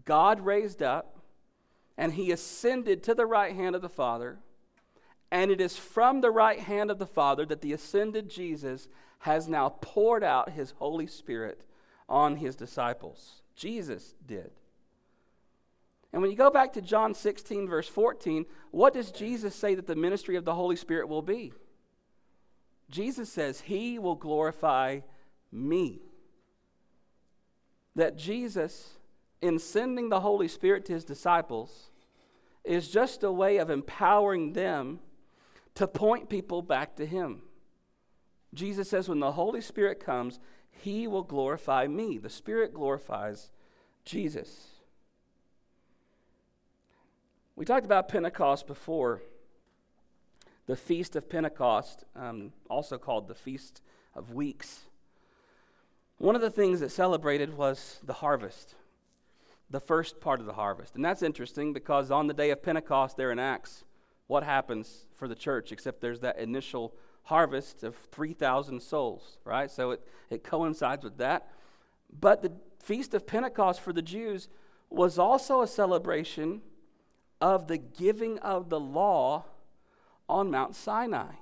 God 0.05 0.41
raised 0.41 0.83
up, 0.83 1.17
and 1.97 2.13
he 2.13 2.31
ascended 2.31 3.01
to 3.03 3.15
the 3.15 3.25
right 3.25 3.55
hand 3.55 3.75
of 3.75 3.81
the 3.81 3.89
Father. 3.89 4.37
And 5.31 5.51
it 5.51 5.59
is 5.59 5.77
from 5.77 6.21
the 6.21 6.31
right 6.31 6.59
hand 6.59 6.91
of 6.91 6.99
the 6.99 7.05
Father 7.05 7.45
that 7.45 7.61
the 7.61 7.73
ascended 7.73 8.29
Jesus 8.29 8.87
has 9.19 9.47
now 9.47 9.69
poured 9.81 10.23
out 10.23 10.51
his 10.51 10.71
Holy 10.77 11.07
Spirit 11.07 11.65
on 12.07 12.37
his 12.37 12.55
disciples. 12.55 13.41
Jesus 13.55 14.15
did. 14.25 14.51
And 16.13 16.21
when 16.21 16.31
you 16.31 16.37
go 16.37 16.49
back 16.49 16.71
to 16.73 16.81
John 16.81 17.13
16, 17.13 17.67
verse 17.67 17.87
14, 17.87 18.45
what 18.71 18.93
does 18.93 19.11
Jesus 19.11 19.55
say 19.55 19.75
that 19.75 19.87
the 19.87 19.95
ministry 19.95 20.35
of 20.35 20.45
the 20.45 20.55
Holy 20.55 20.75
Spirit 20.75 21.09
will 21.09 21.21
be? 21.21 21.51
Jesus 22.89 23.31
says, 23.31 23.61
He 23.61 23.99
will 23.99 24.15
glorify 24.15 24.99
me. 25.51 26.01
That 27.95 28.17
Jesus 28.17 28.97
in 29.41 29.59
sending 29.59 30.09
the 30.09 30.21
Holy 30.21 30.47
Spirit 30.47 30.85
to 30.85 30.93
his 30.93 31.05
disciples 31.05 31.89
is 32.63 32.89
just 32.89 33.23
a 33.23 33.31
way 33.31 33.57
of 33.57 33.69
empowering 33.69 34.53
them 34.53 34.99
to 35.75 35.87
point 35.87 36.29
people 36.29 36.61
back 36.61 36.95
to 36.95 37.05
him. 37.05 37.41
Jesus 38.53 38.89
says, 38.89 39.09
when 39.09 39.19
the 39.19 39.33
Holy 39.33 39.61
Spirit 39.61 39.99
comes, 39.99 40.39
he 40.71 41.07
will 41.07 41.23
glorify 41.23 41.87
me. 41.87 42.17
The 42.17 42.29
Spirit 42.29 42.73
glorifies 42.73 43.51
Jesus. 44.05 44.67
We 47.55 47.65
talked 47.65 47.85
about 47.85 48.07
Pentecost 48.07 48.67
before. 48.67 49.21
The 50.67 50.75
Feast 50.75 51.15
of 51.15 51.29
Pentecost, 51.29 52.05
um, 52.15 52.51
also 52.69 52.97
called 52.97 53.27
the 53.27 53.35
Feast 53.35 53.81
of 54.15 54.33
Weeks. 54.33 54.85
One 56.17 56.35
of 56.35 56.41
the 56.41 56.49
things 56.49 56.79
that 56.79 56.91
celebrated 56.91 57.55
was 57.55 57.99
the 58.03 58.13
harvest, 58.13 58.75
the 59.69 59.79
first 59.79 60.21
part 60.21 60.39
of 60.39 60.45
the 60.45 60.53
harvest. 60.53 60.95
And 60.95 61.03
that's 61.03 61.21
interesting 61.21 61.73
because 61.73 62.09
on 62.09 62.27
the 62.27 62.33
day 62.33 62.49
of 62.49 62.63
Pentecost, 62.63 63.17
there 63.17 63.31
in 63.31 63.39
Acts, 63.39 63.83
what 64.27 64.43
happens 64.43 65.05
for 65.15 65.27
the 65.27 65.35
church 65.35 65.71
except 65.71 66.01
there's 66.01 66.21
that 66.21 66.37
initial 66.37 66.93
harvest 67.23 67.83
of 67.83 67.95
3,000 68.11 68.81
souls, 68.81 69.37
right? 69.43 69.69
So 69.69 69.91
it, 69.91 70.07
it 70.29 70.43
coincides 70.43 71.03
with 71.03 71.17
that. 71.17 71.49
But 72.19 72.41
the 72.41 72.51
Feast 72.81 73.13
of 73.13 73.25
Pentecost 73.25 73.81
for 73.81 73.91
the 73.91 74.01
Jews 74.01 74.47
was 74.89 75.17
also 75.17 75.61
a 75.61 75.67
celebration 75.67 76.61
of 77.41 77.67
the 77.67 77.77
giving 77.77 78.37
of 78.39 78.69
the 78.69 78.79
law 78.79 79.45
on 80.29 80.51
Mount 80.51 80.75
Sinai. 80.75 81.33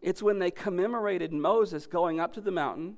It's 0.00 0.22
when 0.22 0.38
they 0.38 0.50
commemorated 0.50 1.32
Moses 1.32 1.86
going 1.86 2.20
up 2.20 2.32
to 2.34 2.40
the 2.40 2.52
mountain 2.52 2.96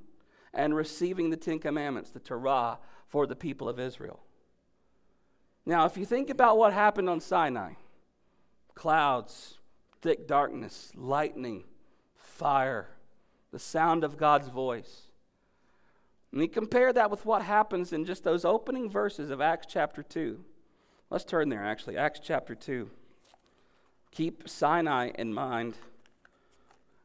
and 0.53 0.75
receiving 0.75 1.31
the 1.31 1.37
Ten 1.37 1.59
Commandments, 1.59 2.11
the 2.11 2.21
Torah, 2.21 2.79
for 3.07 3.27
the 3.27 3.37
people 3.37 3.69
of 3.69 3.81
Israel. 3.81 4.21
Now, 5.65 5.87
if 5.87 5.97
you 5.97 6.05
think 6.05 6.31
about 6.31 6.59
what 6.59 6.73
happened 6.73 7.09
on 7.09 7.21
Sinai 7.21 7.73
clouds, 8.75 9.59
thick 10.01 10.27
darkness, 10.27 10.93
lightning, 10.95 11.65
fire, 12.17 12.89
the 13.53 13.59
sound 13.59 14.05
of 14.05 14.17
God's 14.17 14.49
voice. 14.49 15.03
And 16.33 16.41
you 16.41 16.49
compare 16.49 16.93
that 16.93 17.11
with 17.11 17.27
what 17.27 17.43
happens 17.43 17.93
in 17.93 18.05
just 18.05 18.25
those 18.25 18.45
opening 18.45 18.89
verses 18.89 19.31
of 19.31 19.41
Acts 19.41 19.67
chapter 19.69 20.03
2. 20.03 20.45
Let's 21.11 21.25
turn 21.25 21.49
there, 21.49 21.65
actually. 21.65 21.97
Acts 21.97 22.21
chapter 22.23 22.55
2. 22.55 22.89
Keep 24.13 24.49
Sinai 24.49 25.11
in 25.17 25.35
mind 25.35 25.75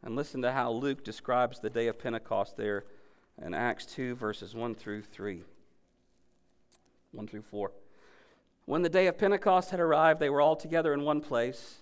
and 0.04 0.16
listen 0.16 0.42
to 0.44 0.52
how 0.52 0.72
Luke 0.72 1.04
describes 1.04 1.60
the 1.60 1.70
day 1.70 1.88
of 1.88 1.98
Pentecost 1.98 2.56
there 2.58 2.86
in 3.44 3.54
Acts 3.54 3.86
2, 3.88 4.16
verses 4.16 4.54
1 4.54 4.76
through 4.76 5.02
3. 5.02 5.44
1 7.12 7.28
through 7.28 7.42
4. 7.42 7.72
When 8.66 8.82
the 8.82 8.90
day 8.90 9.08
of 9.08 9.18
Pentecost 9.18 9.72
had 9.72 9.80
arrived, 9.80 10.20
they 10.20 10.30
were 10.30 10.42
all 10.42 10.56
together 10.56 10.94
in 10.94 11.04
one 11.04 11.22
place. 11.22 11.82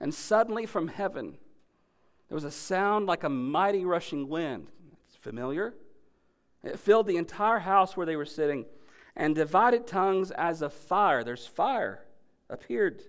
And 0.00 0.12
suddenly 0.14 0.66
from 0.66 0.88
heaven, 0.88 1.36
there 2.28 2.34
was 2.34 2.44
a 2.44 2.50
sound 2.50 3.06
like 3.06 3.24
a 3.24 3.28
mighty 3.28 3.84
rushing 3.84 4.28
wind. 4.28 4.68
It's 5.06 5.16
familiar. 5.16 5.74
It 6.64 6.78
filled 6.78 7.06
the 7.06 7.16
entire 7.16 7.58
house 7.58 7.96
where 7.96 8.06
they 8.06 8.16
were 8.16 8.24
sitting, 8.24 8.64
and 9.14 9.34
divided 9.34 9.86
tongues 9.86 10.30
as 10.30 10.62
of 10.62 10.72
fire. 10.72 11.22
There's 11.22 11.46
fire 11.46 12.06
appeared 12.48 13.02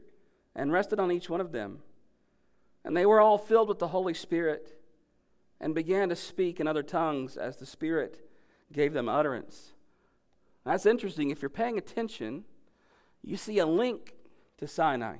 and 0.55 0.71
rested 0.71 0.99
on 0.99 1.11
each 1.11 1.29
one 1.29 1.41
of 1.41 1.51
them. 1.51 1.79
And 2.83 2.97
they 2.97 3.05
were 3.05 3.21
all 3.21 3.37
filled 3.37 3.69
with 3.69 3.79
the 3.79 3.87
Holy 3.87 4.13
Spirit 4.13 4.77
and 5.61 5.73
began 5.73 6.09
to 6.09 6.15
speak 6.15 6.59
in 6.59 6.67
other 6.67 6.83
tongues 6.83 7.37
as 7.37 7.55
the 7.55 7.65
Spirit 7.65 8.27
gave 8.71 8.91
them 8.91 9.07
utterance. 9.07 9.71
That's 10.65 10.85
interesting. 10.85 11.29
If 11.29 11.41
you're 11.41 11.49
paying 11.49 11.77
attention, 11.77 12.43
you 13.23 13.37
see 13.37 13.59
a 13.59 13.65
link 13.65 14.13
to 14.57 14.67
Sinai. 14.67 15.17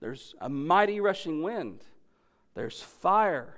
There's 0.00 0.34
a 0.40 0.48
mighty 0.48 1.00
rushing 1.00 1.42
wind, 1.42 1.84
there's 2.54 2.80
fire. 2.80 3.56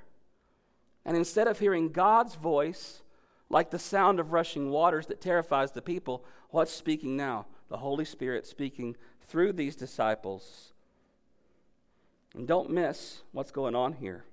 And 1.04 1.16
instead 1.16 1.46
of 1.46 1.58
hearing 1.58 1.92
God's 1.92 2.34
voice, 2.34 3.02
like 3.48 3.70
the 3.70 3.78
sound 3.78 4.20
of 4.20 4.32
rushing 4.32 4.70
waters 4.70 5.06
that 5.06 5.20
terrifies 5.20 5.72
the 5.72 5.82
people, 5.82 6.24
what's 6.50 6.72
speaking 6.72 7.16
now? 7.16 7.46
The 7.68 7.78
Holy 7.78 8.04
Spirit 8.04 8.46
speaking 8.46 8.96
through 9.22 9.54
these 9.54 9.76
disciples. 9.76 10.72
And 12.34 12.46
don't 12.46 12.70
miss 12.70 13.22
what's 13.32 13.50
going 13.50 13.74
on 13.74 13.94
here. 13.94 14.24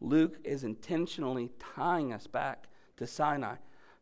Luke 0.00 0.38
is 0.44 0.62
intentionally 0.62 1.50
tying 1.58 2.12
us 2.12 2.26
back 2.26 2.68
to 2.98 3.06
Sinai. 3.06 3.56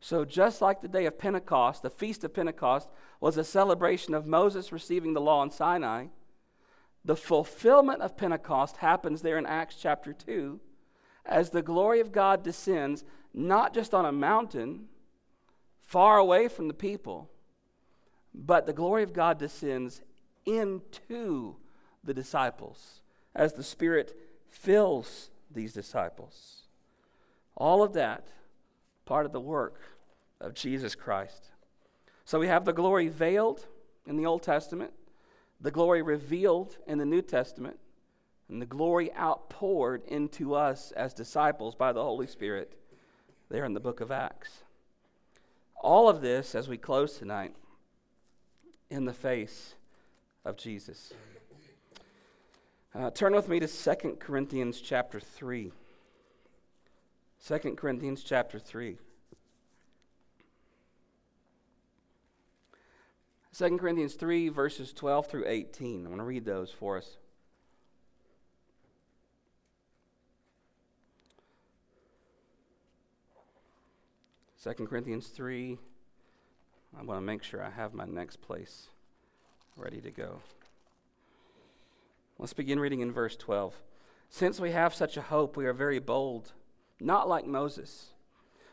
So, 0.05 0.23
just 0.23 0.61
like 0.61 0.81
the 0.81 0.87
day 0.87 1.07
of 1.07 1.17
Pentecost, 1.17 1.81
the 1.81 1.89
feast 1.89 2.23
of 2.23 2.31
Pentecost 2.31 2.89
was 3.19 3.37
a 3.37 3.43
celebration 3.43 4.13
of 4.13 4.27
Moses 4.27 4.71
receiving 4.71 5.15
the 5.15 5.19
law 5.19 5.39
on 5.39 5.49
Sinai, 5.49 6.09
the 7.03 7.15
fulfillment 7.15 8.03
of 8.03 8.15
Pentecost 8.15 8.77
happens 8.77 9.23
there 9.23 9.39
in 9.39 9.47
Acts 9.47 9.77
chapter 9.81 10.13
2 10.13 10.59
as 11.25 11.49
the 11.49 11.63
glory 11.63 12.01
of 12.01 12.11
God 12.11 12.43
descends 12.43 13.03
not 13.33 13.73
just 13.73 13.95
on 13.95 14.05
a 14.05 14.11
mountain 14.11 14.89
far 15.81 16.19
away 16.19 16.49
from 16.49 16.67
the 16.67 16.75
people, 16.75 17.31
but 18.31 18.67
the 18.67 18.73
glory 18.73 19.01
of 19.01 19.11
God 19.11 19.39
descends 19.39 20.01
into 20.45 21.55
the 22.03 22.13
disciples 22.13 23.01
as 23.33 23.53
the 23.53 23.63
Spirit 23.63 24.15
fills 24.47 25.31
these 25.49 25.73
disciples. 25.73 26.67
All 27.55 27.81
of 27.81 27.93
that, 27.93 28.27
part 29.05 29.25
of 29.25 29.31
the 29.31 29.39
work 29.39 29.94
of 30.39 30.53
Jesus 30.53 30.95
Christ. 30.95 31.51
So 32.25 32.39
we 32.39 32.47
have 32.47 32.65
the 32.65 32.73
glory 32.73 33.07
veiled 33.07 33.67
in 34.07 34.17
the 34.17 34.25
Old 34.25 34.43
Testament, 34.43 34.91
the 35.61 35.71
glory 35.71 36.01
revealed 36.01 36.77
in 36.87 36.97
the 36.97 37.05
New 37.05 37.21
Testament, 37.21 37.79
and 38.49 38.61
the 38.61 38.65
glory 38.65 39.13
outpoured 39.15 40.03
into 40.05 40.53
us 40.53 40.91
as 40.91 41.13
disciples 41.13 41.75
by 41.75 41.91
the 41.91 42.03
Holy 42.03 42.27
Spirit 42.27 42.77
there 43.49 43.65
in 43.65 43.73
the 43.73 43.79
book 43.79 44.01
of 44.01 44.11
Acts. 44.11 44.63
All 45.75 46.09
of 46.09 46.21
this, 46.21 46.55
as 46.55 46.67
we 46.67 46.77
close 46.77 47.17
tonight, 47.17 47.55
in 48.89 49.05
the 49.05 49.13
face 49.13 49.75
of 50.43 50.57
Jesus. 50.57 51.13
Uh, 52.93 53.09
turn 53.09 53.33
with 53.33 53.49
me 53.49 53.59
to 53.59 53.67
2 53.67 54.17
Corinthians 54.19 54.79
chapter 54.79 55.19
3. 55.19 55.71
2 57.45 57.57
Corinthians 57.75 58.23
chapter 58.23 58.57
3. 58.57 58.97
2 63.57 63.77
Corinthians 63.77 64.15
3, 64.15 64.49
verses 64.49 64.91
12 64.91 65.27
through 65.27 65.45
18. 65.47 66.01
I'm 66.01 66.05
going 66.07 66.17
to 66.17 66.25
read 66.25 66.43
those 66.43 66.71
for 66.71 66.97
us. 66.97 67.15
Second 74.57 74.87
Corinthians 74.87 75.27
3. 75.27 75.77
I 76.99 77.03
want 77.03 77.17
to 77.17 77.21
make 77.21 77.43
sure 77.43 77.63
I 77.63 77.69
have 77.69 77.93
my 77.93 78.05
next 78.05 78.41
place 78.41 78.87
ready 79.77 80.01
to 80.01 80.11
go. 80.11 80.39
Let's 82.37 82.53
begin 82.53 82.79
reading 82.79 82.99
in 82.99 83.13
verse 83.13 83.37
12. 83.37 83.73
Since 84.29 84.59
we 84.59 84.71
have 84.71 84.93
such 84.93 85.15
a 85.15 85.21
hope, 85.21 85.55
we 85.55 85.65
are 85.65 85.73
very 85.73 85.99
bold, 85.99 86.51
not 86.99 87.29
like 87.29 87.45
Moses, 87.45 88.07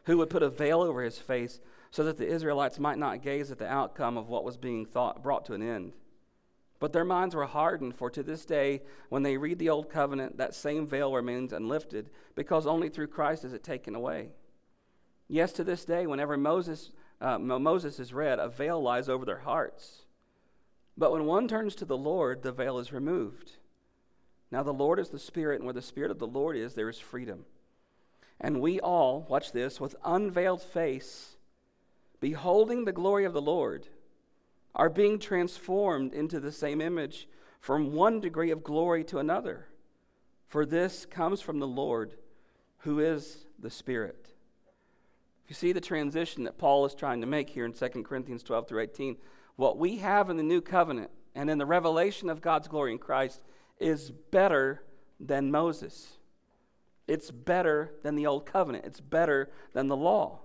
who 0.07 0.16
would 0.16 0.31
put 0.31 0.42
a 0.42 0.51
veil 0.51 0.83
over 0.83 1.03
his 1.03 1.18
face 1.18 1.61
so 1.92 2.02
that 2.05 2.16
the 2.16 2.26
Israelites 2.26 2.81
might 2.81 2.98
not 2.98 3.22
gaze 3.22 3.52
at 3.52 3.59
the 3.59 3.70
outcome 3.70 4.16
of 4.16 4.28
what 4.28 4.44
was 4.44 4.57
being 4.57 4.85
thought, 4.85 5.22
brought 5.22 5.44
to 5.44 5.52
an 5.52 5.62
end. 5.62 5.92
But 6.81 6.92
their 6.92 7.05
minds 7.05 7.35
were 7.37 7.46
hardened, 7.46 7.94
for 7.94 8.11
to 8.11 8.24
this 8.24 8.44
day, 8.44 8.83
when 9.09 9.22
they 9.22 9.37
read 9.37 9.61
the 9.61 9.68
Old 9.68 9.88
Covenant, 9.88 10.38
that 10.38 10.55
same 10.55 10.87
veil 10.87 11.14
remains 11.14 11.52
unlifted, 11.52 12.11
because 12.35 12.66
only 12.66 12.88
through 12.88 13.07
Christ 13.07 13.44
is 13.44 13.52
it 13.52 13.62
taken 13.62 13.94
away. 13.94 14.31
Yes, 15.28 15.52
to 15.52 15.64
this 15.64 15.85
day, 15.85 16.07
whenever 16.07 16.37
Moses, 16.37 16.90
uh, 17.20 17.38
Moses 17.38 18.00
is 18.00 18.12
read, 18.12 18.40
a 18.40 18.48
veil 18.48 18.83
lies 18.83 19.09
over 19.09 19.24
their 19.24 19.40
hearts. 19.40 20.07
But 20.96 21.12
when 21.12 21.26
one 21.26 21.46
turns 21.46 21.74
to 21.76 21.85
the 21.85 21.96
Lord, 21.96 22.42
the 22.42 22.52
veil 22.52 22.78
is 22.78 22.92
removed. 22.92 23.52
Now, 24.50 24.62
the 24.62 24.72
Lord 24.72 24.98
is 24.98 25.11
the 25.11 25.18
Spirit, 25.18 25.57
and 25.61 25.64
where 25.64 25.74
the 25.74 25.83
Spirit 25.83 26.11
of 26.11 26.18
the 26.18 26.26
Lord 26.26 26.57
is, 26.57 26.74
there 26.74 26.88
is 26.88 26.98
freedom. 26.98 27.44
And 28.40 28.61
we 28.61 28.81
all, 28.81 29.26
watch 29.28 29.52
this, 29.52 29.78
with 29.78 29.94
unveiled 30.05 30.62
face, 30.62 31.32
beholding 32.23 32.85
the 32.85 32.93
glory 32.93 33.25
of 33.25 33.33
the 33.33 33.43
Lord, 33.43 33.89
are 34.77 34.89
being 34.89 35.19
transformed 35.19 36.15
into 36.15 36.39
the 36.39 36.53
same 36.53 36.81
image 36.81 37.29
from 37.59 37.93
one 37.93 38.21
degree 38.21 38.53
of 38.53 38.63
glory 38.63 39.03
to 39.03 39.19
another. 39.19 39.67
For 40.47 40.65
this 40.65 41.05
comes 41.05 41.41
from 41.41 41.59
the 41.59 41.67
Lord, 41.67 42.15
who 42.79 43.01
is 43.01 43.47
the 43.59 43.71
Spirit. 43.71 44.29
You 45.49 45.57
see 45.57 45.73
the 45.73 45.81
transition 45.81 46.45
that 46.45 46.59
Paul 46.59 46.87
is 46.87 46.95
trying 46.95 47.21
to 47.23 47.27
make 47.27 47.51
here 47.51 47.65
in 47.65 47.73
2 47.73 47.89
Corinthians 48.05 48.45
12 48.45 48.69
through 48.69 48.83
18, 48.83 49.17
what 49.57 49.77
we 49.77 49.97
have 49.97 50.31
in 50.31 50.37
the 50.37 50.45
new 50.45 50.61
covenant 50.61 51.11
and 51.35 51.51
in 51.51 51.59
the 51.59 51.67
revelation 51.67 52.31
of 52.31 52.41
God's 52.41 52.69
glory 52.69 52.93
in 52.93 52.99
Christ 52.99 53.43
is 53.81 54.13
better 54.13 54.85
than 55.19 55.51
Moses. 55.51 56.19
It's 57.09 57.33
better 57.33 57.95
than 58.05 58.15
the 58.15 58.29
old 58.29 58.47
covenant. 58.47 58.85
It's 58.85 59.01
better 59.01 59.51
than 59.73 59.89
the 59.89 59.97
law. 59.97 60.39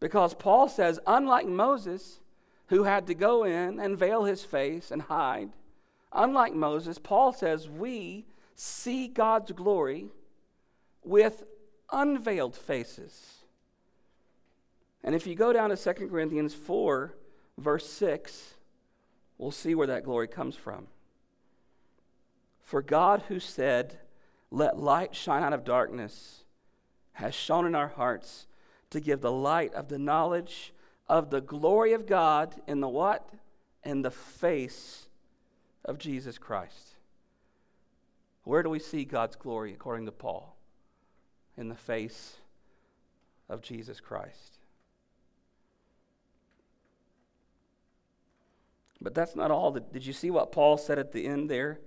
Because 0.00 0.32
Paul 0.34 0.68
says, 0.68 0.98
unlike 1.06 1.46
Moses, 1.46 2.20
who 2.68 2.84
had 2.84 3.06
to 3.06 3.14
go 3.14 3.44
in 3.44 3.78
and 3.78 3.98
veil 3.98 4.24
his 4.24 4.42
face 4.42 4.90
and 4.90 5.02
hide, 5.02 5.50
unlike 6.12 6.54
Moses, 6.54 6.98
Paul 6.98 7.32
says, 7.32 7.68
we 7.68 8.24
see 8.54 9.06
God's 9.06 9.52
glory 9.52 10.08
with 11.04 11.44
unveiled 11.92 12.56
faces. 12.56 13.36
And 15.04 15.14
if 15.14 15.26
you 15.26 15.34
go 15.34 15.52
down 15.52 15.70
to 15.70 15.76
2 15.76 16.08
Corinthians 16.08 16.54
4, 16.54 17.14
verse 17.58 17.86
6, 17.88 18.54
we'll 19.38 19.50
see 19.50 19.74
where 19.74 19.86
that 19.86 20.04
glory 20.04 20.28
comes 20.28 20.56
from. 20.56 20.86
For 22.62 22.82
God, 22.82 23.24
who 23.28 23.40
said, 23.40 23.98
Let 24.50 24.78
light 24.78 25.14
shine 25.14 25.42
out 25.42 25.52
of 25.52 25.64
darkness, 25.64 26.44
has 27.14 27.34
shone 27.34 27.66
in 27.66 27.74
our 27.74 27.88
hearts 27.88 28.46
to 28.90 29.00
give 29.00 29.20
the 29.20 29.32
light 29.32 29.72
of 29.74 29.88
the 29.88 29.98
knowledge 29.98 30.72
of 31.08 31.30
the 31.30 31.40
glory 31.40 31.92
of 31.92 32.06
God 32.06 32.54
in 32.66 32.80
the 32.80 32.88
what? 32.88 33.28
In 33.84 34.02
the 34.02 34.10
face 34.10 35.08
of 35.84 35.98
Jesus 35.98 36.38
Christ. 36.38 36.94
Where 38.44 38.62
do 38.62 38.70
we 38.70 38.78
see 38.78 39.04
God's 39.04 39.36
glory 39.36 39.72
according 39.72 40.06
to 40.06 40.12
Paul? 40.12 40.56
In 41.56 41.68
the 41.68 41.74
face 41.74 42.36
of 43.48 43.62
Jesus 43.62 44.00
Christ. 44.00 44.58
But 49.00 49.14
that's 49.14 49.34
not 49.34 49.50
all. 49.50 49.72
Did 49.72 50.04
you 50.04 50.12
see 50.12 50.30
what 50.30 50.52
Paul 50.52 50.76
said 50.76 50.98
at 50.98 51.12
the 51.12 51.26
end 51.26 51.50
there 51.50 51.80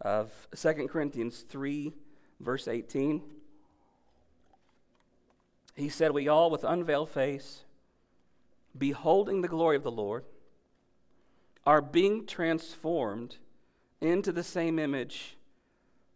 of 0.00 0.30
2 0.54 0.88
Corinthians 0.88 1.40
3, 1.48 1.92
verse 2.40 2.68
18? 2.68 3.22
He 5.78 5.88
said, 5.88 6.10
We 6.10 6.26
all, 6.26 6.50
with 6.50 6.64
unveiled 6.64 7.08
face, 7.08 7.62
beholding 8.76 9.42
the 9.42 9.48
glory 9.48 9.76
of 9.76 9.84
the 9.84 9.92
Lord, 9.92 10.24
are 11.64 11.80
being 11.80 12.26
transformed 12.26 13.36
into 14.00 14.32
the 14.32 14.42
same 14.42 14.80
image 14.80 15.36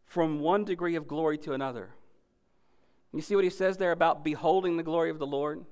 from 0.04 0.40
one 0.40 0.64
degree 0.64 0.96
of 0.96 1.06
glory 1.06 1.38
to 1.38 1.52
another. 1.52 1.90
You 3.12 3.20
see 3.20 3.36
what 3.36 3.44
he 3.44 3.50
says 3.50 3.76
there 3.76 3.92
about 3.92 4.24
beholding 4.24 4.76
the 4.76 4.82
glory 4.82 5.10
of 5.10 5.20
the 5.20 5.26
Lord? 5.26 5.64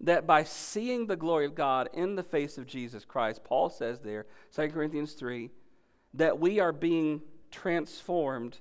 That 0.00 0.26
by 0.26 0.44
seeing 0.44 1.06
the 1.06 1.16
glory 1.16 1.44
of 1.44 1.54
God 1.54 1.90
in 1.92 2.16
the 2.16 2.22
face 2.22 2.56
of 2.56 2.66
Jesus 2.66 3.04
Christ, 3.04 3.44
Paul 3.44 3.68
says 3.68 4.00
there, 4.00 4.24
2 4.56 4.68
Corinthians 4.68 5.12
3, 5.12 5.50
that 6.14 6.38
we 6.38 6.58
are 6.58 6.72
being 6.72 7.20
transformed 7.50 8.60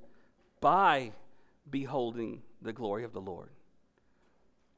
by 0.60 1.14
beholding 1.70 2.42
the 2.62 2.74
glory 2.74 3.06
of 3.06 3.14
the 3.14 3.22
Lord. 3.22 3.52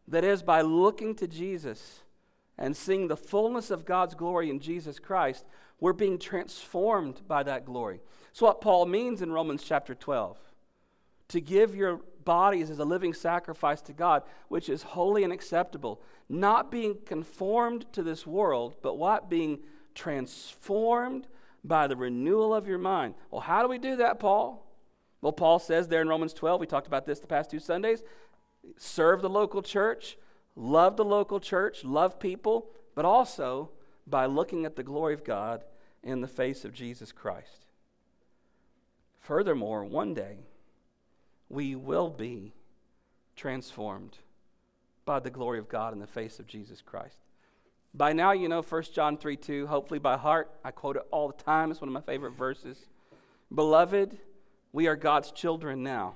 That 0.08 0.24
is, 0.24 0.44
by 0.44 0.62
looking 0.62 1.16
to 1.16 1.28
Jesus 1.28 2.02
and 2.58 2.76
seeing 2.76 3.08
the 3.08 3.18
fullness 3.18 3.72
of 3.72 3.86
God's 3.86 4.16
glory 4.16 4.50
in 4.50 4.60
Jesus 4.60 5.00
Christ, 5.00 5.46
we're 5.80 5.94
being 5.94 6.20
transformed 6.20 7.22
by 7.28 7.44
that 7.44 7.66
glory. 7.66 8.02
So, 8.34 8.46
what 8.46 8.62
Paul 8.62 8.86
means 8.86 9.22
in 9.22 9.32
Romans 9.32 9.64
chapter 9.64 9.96
12 9.96 10.38
to 11.30 11.42
give 11.42 11.76
your 11.76 12.02
bodies 12.24 12.70
as 12.70 12.80
a 12.80 12.86
living 12.86 13.14
sacrifice 13.14 13.82
to 13.82 13.94
God, 13.94 14.24
which 14.48 14.70
is 14.70 14.84
holy 14.84 15.24
and 15.24 15.34
acceptable, 15.34 16.02
not 16.30 16.70
being 16.72 16.98
conformed 17.06 17.86
to 17.94 18.04
this 18.04 18.28
world, 18.28 18.76
but 18.82 18.98
what? 18.98 19.30
Being 19.30 19.60
transformed 19.96 21.28
by 21.64 21.88
the 21.88 21.96
renewal 21.96 22.54
of 22.54 22.68
your 22.68 22.78
mind. 22.78 23.16
Well, 23.30 23.42
how 23.42 23.62
do 23.62 23.70
we 23.70 23.78
do 23.78 23.96
that, 23.98 24.20
Paul? 24.20 24.66
Well, 25.22 25.32
Paul 25.32 25.60
says 25.60 25.88
there 25.88 26.02
in 26.02 26.08
Romans 26.08 26.34
12, 26.34 26.60
we 26.60 26.68
talked 26.68 26.88
about 26.88 27.06
this 27.06 27.20
the 27.20 27.28
past 27.28 27.52
two 27.52 27.60
Sundays 27.60 28.04
serve 28.78 29.22
the 29.22 29.30
local 29.30 29.62
church, 29.62 30.18
love 30.56 30.98
the 30.98 31.06
local 31.06 31.40
church, 31.40 31.84
love 31.84 32.20
people, 32.20 32.70
but 32.96 33.06
also 33.06 33.72
by 34.08 34.26
looking 34.26 34.66
at 34.66 34.76
the 34.76 34.84
glory 34.84 35.14
of 35.14 35.24
God 35.24 35.64
in 36.04 36.22
the 36.22 36.28
face 36.28 36.66
of 36.66 36.74
Jesus 36.74 37.12
Christ. 37.12 37.66
Furthermore, 39.20 39.86
one 39.86 40.14
day 40.14 40.40
we 41.48 41.76
will 41.76 42.10
be 42.10 42.54
transformed 43.36 44.18
by 45.06 45.20
the 45.20 45.30
glory 45.30 45.60
of 45.60 45.70
God 45.70 45.94
in 45.94 46.00
the 46.00 46.08
face 46.08 46.40
of 46.40 46.48
Jesus 46.48 46.82
Christ. 46.82 47.18
By 47.94 48.14
now, 48.14 48.32
you 48.32 48.48
know 48.48 48.62
1 48.62 48.84
John 48.94 49.18
3 49.18 49.36
2, 49.36 49.68
hopefully 49.68 50.00
by 50.00 50.18
heart. 50.18 50.50
I 50.64 50.72
quote 50.72 50.96
it 50.96 51.04
all 51.12 51.28
the 51.28 51.44
time. 51.44 51.72
It's 51.72 51.82
one 51.82 51.90
of 51.90 51.94
my 51.94 52.02
favorite 52.02 52.32
verses. 52.32 52.88
Beloved, 53.54 54.18
we 54.72 54.88
are 54.88 54.96
God's 54.96 55.32
children 55.32 55.84
now 55.84 56.16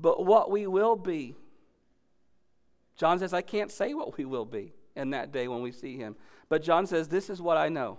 but 0.00 0.24
what 0.24 0.50
we 0.50 0.66
will 0.66 0.96
be. 0.96 1.36
John 2.96 3.18
says, 3.18 3.32
I 3.32 3.42
can't 3.42 3.70
say 3.70 3.94
what 3.94 4.16
we 4.16 4.24
will 4.24 4.44
be 4.44 4.72
in 4.96 5.10
that 5.10 5.32
day 5.32 5.48
when 5.48 5.62
we 5.62 5.72
see 5.72 5.96
him. 5.96 6.16
But 6.48 6.62
John 6.62 6.86
says, 6.86 7.08
This 7.08 7.30
is 7.30 7.42
what 7.42 7.56
I 7.56 7.68
know 7.68 7.98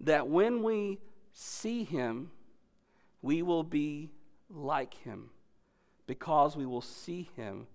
that 0.00 0.28
when 0.28 0.62
we 0.62 0.98
see 1.32 1.84
him, 1.84 2.30
we 3.22 3.42
will 3.42 3.62
be 3.62 4.10
like 4.50 4.94
him 4.94 5.30
because 6.06 6.56
we 6.56 6.66
will 6.66 6.82
see 6.82 7.30
him 7.36 7.66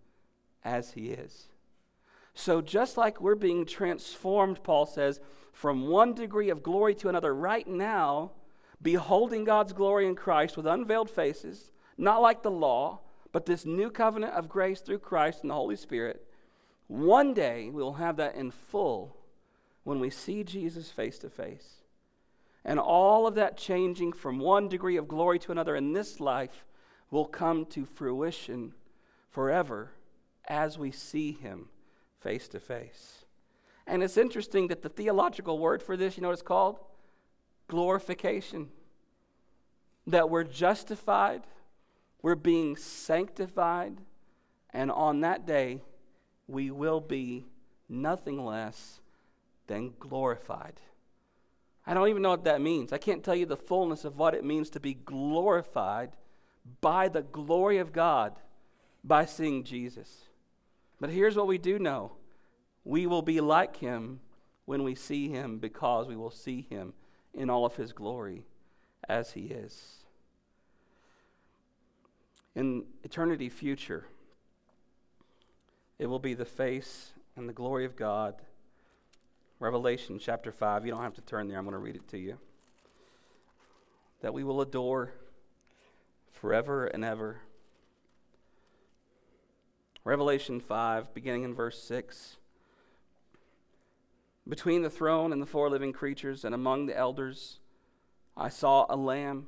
as 0.63 0.91
he 0.91 1.09
is. 1.09 1.47
So, 2.33 2.61
just 2.61 2.97
like 2.97 3.19
we're 3.19 3.35
being 3.35 3.65
transformed, 3.65 4.63
Paul 4.63 4.85
says, 4.85 5.19
from 5.51 5.87
one 5.87 6.13
degree 6.13 6.49
of 6.49 6.63
glory 6.63 6.95
to 6.95 7.09
another 7.09 7.33
right 7.33 7.67
now, 7.67 8.31
beholding 8.81 9.43
God's 9.43 9.73
glory 9.73 10.07
in 10.07 10.15
Christ 10.15 10.55
with 10.55 10.65
unveiled 10.65 11.09
faces, 11.09 11.71
not 11.97 12.21
like 12.21 12.43
the 12.43 12.51
law, 12.51 13.01
but 13.31 13.45
this 13.45 13.65
new 13.65 13.89
covenant 13.89 14.33
of 14.33 14.49
grace 14.49 14.81
through 14.81 14.99
Christ 14.99 15.41
and 15.41 15.51
the 15.51 15.55
Holy 15.55 15.75
Spirit, 15.75 16.25
one 16.87 17.33
day 17.33 17.69
we 17.69 17.81
will 17.81 17.93
have 17.93 18.17
that 18.17 18.35
in 18.35 18.51
full 18.51 19.15
when 19.83 19.99
we 19.99 20.09
see 20.09 20.43
Jesus 20.43 20.89
face 20.89 21.19
to 21.19 21.29
face. 21.29 21.83
And 22.65 22.79
all 22.79 23.25
of 23.27 23.35
that 23.35 23.57
changing 23.57 24.13
from 24.13 24.39
one 24.39 24.67
degree 24.67 24.97
of 24.97 25.07
glory 25.07 25.39
to 25.39 25.51
another 25.51 25.75
in 25.75 25.93
this 25.93 26.19
life 26.19 26.65
will 27.11 27.25
come 27.25 27.65
to 27.67 27.85
fruition 27.85 28.73
forever 29.29 29.91
as 30.47 30.77
we 30.77 30.91
see 30.91 31.31
him 31.31 31.69
face 32.19 32.47
to 32.49 32.59
face. 32.59 33.25
And 33.87 34.03
it's 34.03 34.17
interesting 34.17 34.67
that 34.67 34.81
the 34.81 34.89
theological 34.89 35.57
word 35.57 35.81
for 35.81 35.95
this, 35.95 36.17
you 36.17 36.21
know 36.21 36.29
what 36.29 36.33
it's 36.33 36.41
called? 36.41 36.79
Glorification. 37.67 38.69
That 40.05 40.29
we're 40.29 40.43
justified 40.43 41.43
we're 42.21 42.35
being 42.35 42.75
sanctified, 42.75 43.97
and 44.71 44.91
on 44.91 45.21
that 45.21 45.45
day, 45.45 45.81
we 46.47 46.71
will 46.71 46.99
be 46.99 47.45
nothing 47.87 48.43
less 48.43 48.99
than 49.67 49.93
glorified. 49.99 50.79
I 51.85 51.93
don't 51.93 52.09
even 52.09 52.21
know 52.21 52.29
what 52.29 52.43
that 52.43 52.61
means. 52.61 52.91
I 52.91 52.97
can't 52.97 53.23
tell 53.23 53.35
you 53.35 53.45
the 53.45 53.57
fullness 53.57 54.03
of 54.03 54.17
what 54.17 54.35
it 54.35 54.43
means 54.43 54.69
to 54.71 54.79
be 54.79 54.93
glorified 54.93 56.11
by 56.81 57.07
the 57.07 57.21
glory 57.21 57.77
of 57.77 57.93
God 57.93 58.33
by 59.03 59.25
seeing 59.25 59.63
Jesus. 59.63 60.25
But 60.99 61.09
here's 61.09 61.35
what 61.35 61.47
we 61.47 61.57
do 61.57 61.79
know 61.79 62.11
we 62.83 63.07
will 63.07 63.21
be 63.21 63.41
like 63.41 63.77
him 63.77 64.19
when 64.65 64.83
we 64.83 64.93
see 64.93 65.29
him 65.29 65.57
because 65.57 66.07
we 66.07 66.15
will 66.15 66.31
see 66.31 66.67
him 66.69 66.93
in 67.33 67.49
all 67.49 67.65
of 67.65 67.75
his 67.75 67.93
glory 67.93 68.45
as 69.07 69.31
he 69.31 69.45
is 69.45 69.98
in 72.55 72.85
eternity 73.03 73.49
future, 73.49 74.05
it 75.97 76.07
will 76.07 76.19
be 76.19 76.33
the 76.33 76.45
face 76.45 77.11
and 77.35 77.47
the 77.47 77.53
glory 77.53 77.85
of 77.85 77.95
God. 77.95 78.35
Revelation 79.59 80.19
chapter 80.19 80.51
5. 80.51 80.85
You 80.85 80.91
don't 80.91 81.03
have 81.03 81.15
to 81.15 81.21
turn 81.21 81.47
there, 81.47 81.57
I'm 81.57 81.65
going 81.65 81.73
to 81.73 81.79
read 81.79 81.95
it 81.95 82.07
to 82.09 82.17
you. 82.17 82.37
That 84.21 84.33
we 84.33 84.43
will 84.43 84.61
adore 84.61 85.13
forever 86.31 86.85
and 86.87 87.03
ever. 87.03 87.41
Revelation 90.03 90.59
5, 90.59 91.13
beginning 91.13 91.43
in 91.43 91.53
verse 91.53 91.81
6. 91.83 92.37
Between 94.47 94.81
the 94.81 94.89
throne 94.89 95.31
and 95.31 95.41
the 95.41 95.45
four 95.45 95.69
living 95.69 95.93
creatures 95.93 96.43
and 96.43 96.55
among 96.55 96.85
the 96.85 96.97
elders, 96.97 97.59
I 98.35 98.49
saw 98.49 98.85
a 98.89 98.95
lamb 98.95 99.47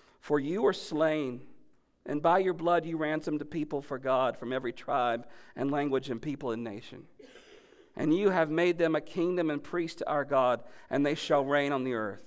For 0.21 0.39
you 0.39 0.61
were 0.61 0.73
slain, 0.73 1.41
and 2.05 2.21
by 2.21 2.39
your 2.39 2.53
blood 2.53 2.85
you 2.85 2.95
ransomed 2.95 3.41
the 3.41 3.45
people 3.45 3.81
for 3.81 3.97
God 3.97 4.37
from 4.37 4.53
every 4.53 4.71
tribe 4.71 5.27
and 5.55 5.69
language 5.71 6.09
and 6.09 6.21
people 6.21 6.51
and 6.51 6.63
nation. 6.63 7.07
and 7.95 8.15
you 8.15 8.29
have 8.29 8.49
made 8.49 8.77
them 8.77 8.95
a 8.95 9.01
kingdom 9.01 9.49
and 9.49 9.61
priests 9.61 9.97
to 9.97 10.09
our 10.09 10.23
God, 10.23 10.63
and 10.89 11.05
they 11.05 11.15
shall 11.15 11.43
reign 11.43 11.71
on 11.71 11.83
the 11.83 11.93
earth. 11.93 12.23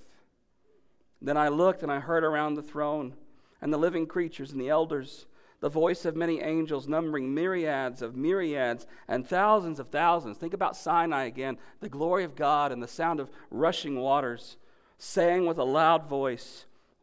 Then 1.21 1.37
I 1.37 1.47
looked, 1.47 1.81
and 1.81 1.91
I 1.91 1.99
heard 1.99 2.23
around 2.23 2.53
the 2.53 2.61
throne, 2.61 3.15
and 3.61 3.73
the 3.73 3.77
living 3.77 4.05
creatures, 4.05 4.51
and 4.51 4.61
the 4.61 4.69
elders, 4.69 5.25
the 5.61 5.69
voice 5.69 6.05
of 6.05 6.15
many 6.15 6.41
angels, 6.41 6.87
numbering 6.87 7.33
myriads 7.33 8.01
of 8.01 8.15
myriads 8.15 8.85
and 9.07 9.27
thousands 9.27 9.79
of 9.79 9.87
thousands. 9.87 10.37
Think 10.37 10.53
about 10.53 10.75
Sinai 10.75 11.23
again, 11.23 11.57
the 11.79 11.89
glory 11.89 12.23
of 12.23 12.35
God 12.35 12.71
and 12.71 12.83
the 12.83 12.87
sound 12.87 13.19
of 13.19 13.31
rushing 13.49 13.99
waters, 13.99 14.57
saying 14.99 15.47
with 15.47 15.57
a 15.57 15.63
loud 15.63 16.07
voice, 16.07 16.65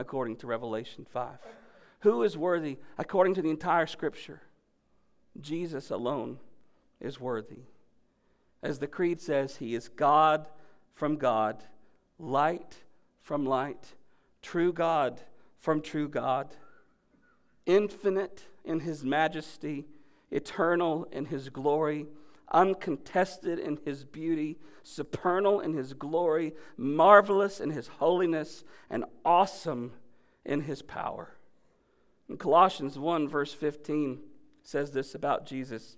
according 0.00 0.36
to 0.36 0.46
Revelation 0.46 1.06
5? 1.08 1.28
Who 2.00 2.22
is 2.22 2.36
worthy, 2.36 2.78
according 2.96 3.34
to 3.34 3.42
the 3.42 3.50
entire 3.50 3.86
scripture? 3.86 4.40
Jesus 5.38 5.90
alone 5.90 6.38
is 7.00 7.20
worthy. 7.20 7.64
As 8.62 8.78
the 8.78 8.86
Creed 8.86 9.20
says, 9.20 9.56
He 9.56 9.74
is 9.74 9.88
God 9.88 10.48
from 10.94 11.16
God, 11.16 11.62
light 12.18 12.78
from 13.20 13.44
light, 13.44 13.94
true 14.42 14.72
God 14.72 15.20
from 15.58 15.82
true 15.82 16.08
God, 16.08 16.56
infinite 17.66 18.44
in 18.64 18.80
His 18.80 19.04
majesty, 19.04 19.84
eternal 20.30 21.06
in 21.12 21.26
His 21.26 21.50
glory, 21.50 22.06
uncontested 22.50 23.58
in 23.58 23.78
His 23.84 24.04
beauty, 24.04 24.58
supernal 24.82 25.60
in 25.60 25.74
His 25.74 25.92
glory, 25.92 26.54
marvelous 26.76 27.60
in 27.60 27.70
His 27.70 27.88
holiness, 27.88 28.64
and 28.88 29.04
awesome 29.24 29.92
in 30.44 30.62
His 30.62 30.82
power. 30.82 31.34
In 32.28 32.36
Colossians 32.36 32.98
1, 32.98 33.28
verse 33.28 33.52
15, 33.52 34.20
says 34.62 34.92
this 34.92 35.14
about 35.14 35.46
Jesus. 35.46 35.96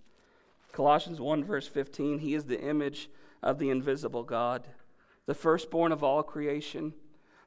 Colossians 0.73 1.21
1, 1.21 1.45
verse 1.45 1.69
15 1.69 2.21
He 2.21 2.35
is 2.35 2.47
the 2.47 2.61
image 2.61 3.11
of 3.43 3.59
the 3.59 3.71
invisible 3.71 4.23
God, 4.23 4.69
the 5.27 5.35
firstborn 5.35 5.93
of 5.93 6.03
all 6.03 6.23
creation. 6.23 6.95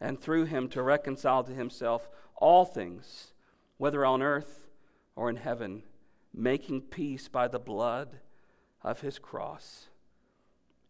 and 0.00 0.20
through 0.20 0.44
him 0.44 0.68
to 0.68 0.82
reconcile 0.82 1.44
to 1.44 1.52
himself 1.52 2.08
all 2.36 2.64
things, 2.64 3.32
whether 3.76 4.04
on 4.04 4.22
earth 4.22 4.68
or 5.14 5.28
in 5.28 5.36
heaven, 5.36 5.82
making 6.32 6.80
peace 6.82 7.28
by 7.28 7.48
the 7.48 7.58
blood 7.58 8.20
of 8.82 9.00
his 9.00 9.18
cross. 9.18 9.88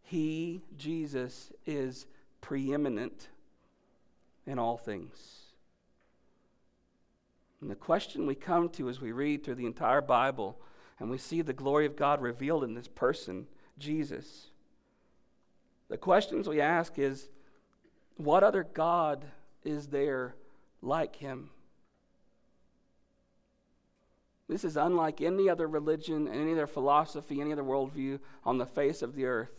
He, 0.01 0.61
Jesus, 0.77 1.51
is 1.65 2.05
preeminent 2.39 3.29
in 4.45 4.57
all 4.59 4.77
things. 4.77 5.41
And 7.59 7.69
the 7.69 7.75
question 7.75 8.25
we 8.25 8.35
come 8.35 8.69
to 8.69 8.89
as 8.89 8.99
we 8.99 9.11
read 9.11 9.43
through 9.43 9.55
the 9.55 9.65
entire 9.65 10.01
Bible 10.01 10.59
and 10.99 11.09
we 11.09 11.17
see 11.17 11.41
the 11.41 11.53
glory 11.53 11.85
of 11.85 11.95
God 11.95 12.21
revealed 12.21 12.63
in 12.63 12.73
this 12.73 12.87
person, 12.87 13.47
Jesus, 13.77 14.47
the 15.89 15.97
questions 15.97 16.47
we 16.47 16.61
ask 16.61 16.97
is 16.97 17.29
what 18.23 18.43
other 18.43 18.63
God 18.63 19.25
is 19.63 19.87
there 19.87 20.35
like 20.81 21.15
him? 21.17 21.49
This 24.47 24.63
is 24.65 24.75
unlike 24.75 25.21
any 25.21 25.49
other 25.49 25.67
religion, 25.67 26.27
any 26.27 26.51
other 26.51 26.67
philosophy, 26.67 27.39
any 27.39 27.53
other 27.53 27.63
worldview 27.63 28.19
on 28.43 28.57
the 28.57 28.65
face 28.65 29.01
of 29.01 29.15
the 29.15 29.25
earth. 29.25 29.51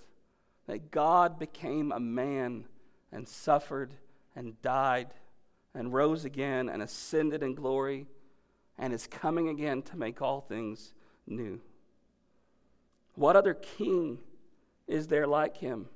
That 0.67 0.91
God 0.91 1.39
became 1.39 1.91
a 1.91 1.99
man 1.99 2.67
and 3.11 3.27
suffered 3.27 3.95
and 4.37 4.61
died 4.61 5.15
and 5.75 5.93
rose 5.93 6.25
again 6.25 6.69
and 6.69 6.83
ascended 6.83 7.43
in 7.43 7.55
glory 7.55 8.07
and 8.79 8.93
is 8.93 9.07
coming 9.07 9.49
again 9.49 9.83
to 9.83 9.97
make 9.97 10.21
all 10.21 10.41
things 10.41 10.93
new. 11.27 11.61
What 13.15 13.37
other 13.37 13.55
king 13.55 14.19
is 14.87 15.09
there 15.09 15.27
like 15.27 15.57
him? 15.57 15.89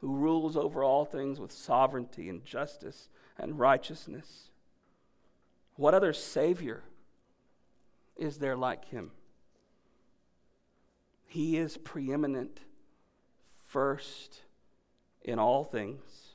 Who 0.00 0.14
rules 0.14 0.56
over 0.56 0.82
all 0.82 1.04
things 1.04 1.38
with 1.38 1.52
sovereignty 1.52 2.28
and 2.28 2.44
justice 2.44 3.08
and 3.38 3.58
righteousness. 3.58 4.50
What 5.76 5.94
other 5.94 6.12
Savior 6.12 6.82
is 8.16 8.38
there 8.38 8.56
like 8.56 8.86
him? 8.86 9.10
He 11.26 11.56
is 11.58 11.76
preeminent 11.76 12.60
first 13.66 14.42
in 15.22 15.38
all 15.38 15.64
things. 15.64 16.30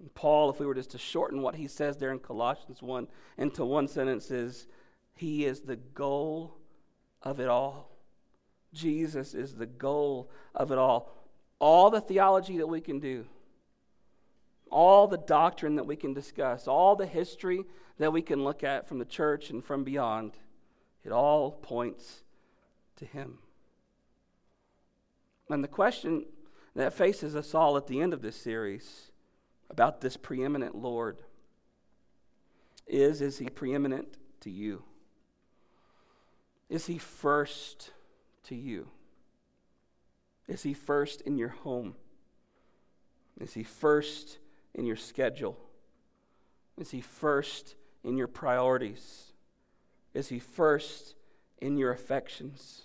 And 0.00 0.12
Paul, 0.14 0.50
if 0.50 0.58
we 0.58 0.66
were 0.66 0.74
just 0.74 0.90
to 0.90 0.98
shorten 0.98 1.42
what 1.42 1.54
he 1.54 1.68
says 1.68 1.96
there 1.96 2.10
in 2.10 2.18
Colossians 2.18 2.82
1 2.82 3.06
into 3.38 3.64
one 3.64 3.86
sentence, 3.86 4.30
is 4.30 4.66
He 5.14 5.44
is 5.44 5.60
the 5.60 5.76
goal 5.76 6.58
of 7.22 7.38
it 7.38 7.48
all. 7.48 7.90
Jesus 8.74 9.32
is 9.32 9.54
the 9.54 9.66
goal 9.66 10.30
of 10.54 10.72
it 10.72 10.78
all 10.78 11.21
all 11.62 11.90
the 11.90 12.00
theology 12.00 12.58
that 12.58 12.66
we 12.66 12.80
can 12.80 12.98
do, 12.98 13.24
all 14.68 15.06
the 15.06 15.16
doctrine 15.16 15.76
that 15.76 15.86
we 15.86 15.94
can 15.94 16.12
discuss, 16.12 16.66
all 16.66 16.96
the 16.96 17.06
history 17.06 17.64
that 17.98 18.12
we 18.12 18.20
can 18.20 18.42
look 18.42 18.64
at 18.64 18.88
from 18.88 18.98
the 18.98 19.04
church 19.04 19.48
and 19.48 19.64
from 19.64 19.84
beyond, 19.84 20.32
it 21.04 21.12
all 21.12 21.52
points 21.52 22.24
to 22.96 23.04
Him. 23.04 23.38
And 25.48 25.62
the 25.62 25.68
question 25.68 26.26
that 26.74 26.94
faces 26.94 27.36
us 27.36 27.54
all 27.54 27.76
at 27.76 27.86
the 27.86 28.00
end 28.00 28.12
of 28.12 28.22
this 28.22 28.36
series 28.36 29.12
about 29.70 30.00
this 30.00 30.16
preeminent 30.16 30.74
Lord 30.74 31.22
is 32.88 33.20
Is 33.20 33.38
He 33.38 33.48
preeminent 33.48 34.16
to 34.40 34.50
you? 34.50 34.82
Is 36.68 36.86
He 36.86 36.98
first 36.98 37.92
to 38.44 38.56
you? 38.56 38.88
Is 40.52 40.64
He 40.64 40.74
first 40.74 41.22
in 41.22 41.38
your 41.38 41.48
home? 41.48 41.94
Is 43.40 43.54
He 43.54 43.62
first 43.62 44.38
in 44.74 44.84
your 44.84 44.96
schedule? 44.96 45.58
Is 46.78 46.90
He 46.90 47.00
first 47.00 47.74
in 48.04 48.18
your 48.18 48.26
priorities? 48.26 49.32
Is 50.12 50.28
He 50.28 50.38
first 50.38 51.14
in 51.62 51.78
your 51.78 51.90
affections? 51.90 52.82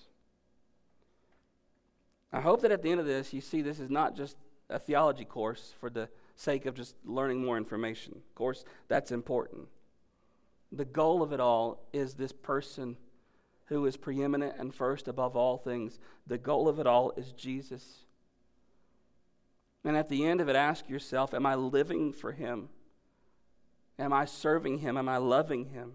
I 2.31 2.39
hope 2.39 2.61
that 2.61 2.71
at 2.71 2.83
the 2.83 2.89
end 2.89 3.01
of 3.01 3.05
this, 3.05 3.33
you 3.33 3.41
see 3.41 3.61
this 3.61 3.81
is 3.81 3.89
not 3.89 4.15
just 4.15 4.37
a 4.69 4.79
theology 4.79 5.25
course 5.25 5.73
for 5.77 5.89
the 5.89 6.07
sake 6.37 6.65
of 6.65 6.73
just 6.73 6.95
learning 7.03 7.43
more 7.43 7.57
information. 7.57 8.13
Of 8.15 8.33
course, 8.33 8.63
that's 8.87 9.11
important. 9.11 9.67
The 10.71 10.85
goal 10.85 11.21
of 11.21 11.33
it 11.33 11.41
all 11.41 11.85
is 11.91 12.13
this 12.13 12.31
person 12.31 12.95
who 13.67 13.85
is 13.85 13.97
preeminent 13.97 14.55
and 14.57 14.73
first 14.73 15.07
above 15.07 15.35
all 15.35 15.57
things. 15.57 15.99
The 16.25 16.37
goal 16.37 16.67
of 16.67 16.79
it 16.79 16.87
all 16.87 17.11
is 17.17 17.31
Jesus. 17.33 18.05
And 19.83 19.95
at 19.95 20.09
the 20.09 20.25
end 20.25 20.41
of 20.41 20.49
it, 20.49 20.55
ask 20.55 20.89
yourself 20.89 21.33
Am 21.33 21.45
I 21.45 21.55
living 21.55 22.11
for 22.13 22.31
Him? 22.31 22.69
Am 23.99 24.13
I 24.13 24.25
serving 24.25 24.79
Him? 24.79 24.97
Am 24.97 25.09
I 25.09 25.17
loving 25.17 25.65
Him? 25.65 25.93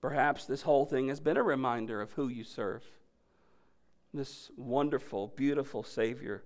Perhaps 0.00 0.46
this 0.46 0.62
whole 0.62 0.86
thing 0.86 1.08
has 1.08 1.20
been 1.20 1.36
a 1.36 1.42
reminder 1.42 2.00
of 2.00 2.12
who 2.12 2.28
you 2.28 2.44
serve 2.44 2.84
this 4.14 4.50
wonderful, 4.56 5.28
beautiful 5.36 5.82
Savior 5.82 6.42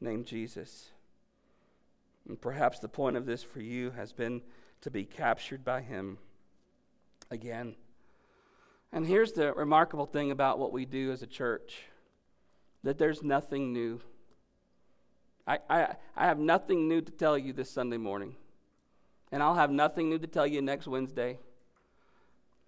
named 0.00 0.26
Jesus. 0.26 0.90
And 2.28 2.40
perhaps 2.40 2.78
the 2.78 2.88
point 2.88 3.16
of 3.16 3.26
this 3.26 3.42
for 3.42 3.60
you 3.60 3.90
has 3.92 4.12
been 4.12 4.42
to 4.82 4.90
be 4.90 5.04
captured 5.04 5.64
by 5.64 5.82
Him 5.82 6.18
again. 7.30 7.76
And 8.92 9.06
here's 9.06 9.32
the 9.32 9.52
remarkable 9.52 10.06
thing 10.06 10.30
about 10.30 10.58
what 10.58 10.72
we 10.72 10.84
do 10.84 11.12
as 11.12 11.22
a 11.22 11.26
church 11.26 11.82
that 12.82 12.98
there's 12.98 13.22
nothing 13.22 13.72
new. 13.72 14.00
I, 15.46 15.58
I, 15.68 15.96
I 16.16 16.26
have 16.26 16.38
nothing 16.38 16.88
new 16.88 17.00
to 17.00 17.10
tell 17.10 17.36
you 17.36 17.52
this 17.52 17.70
Sunday 17.70 17.96
morning. 17.96 18.36
And 19.32 19.42
I'll 19.42 19.56
have 19.56 19.70
nothing 19.70 20.08
new 20.08 20.18
to 20.18 20.26
tell 20.26 20.46
you 20.46 20.62
next 20.62 20.86
Wednesday. 20.86 21.38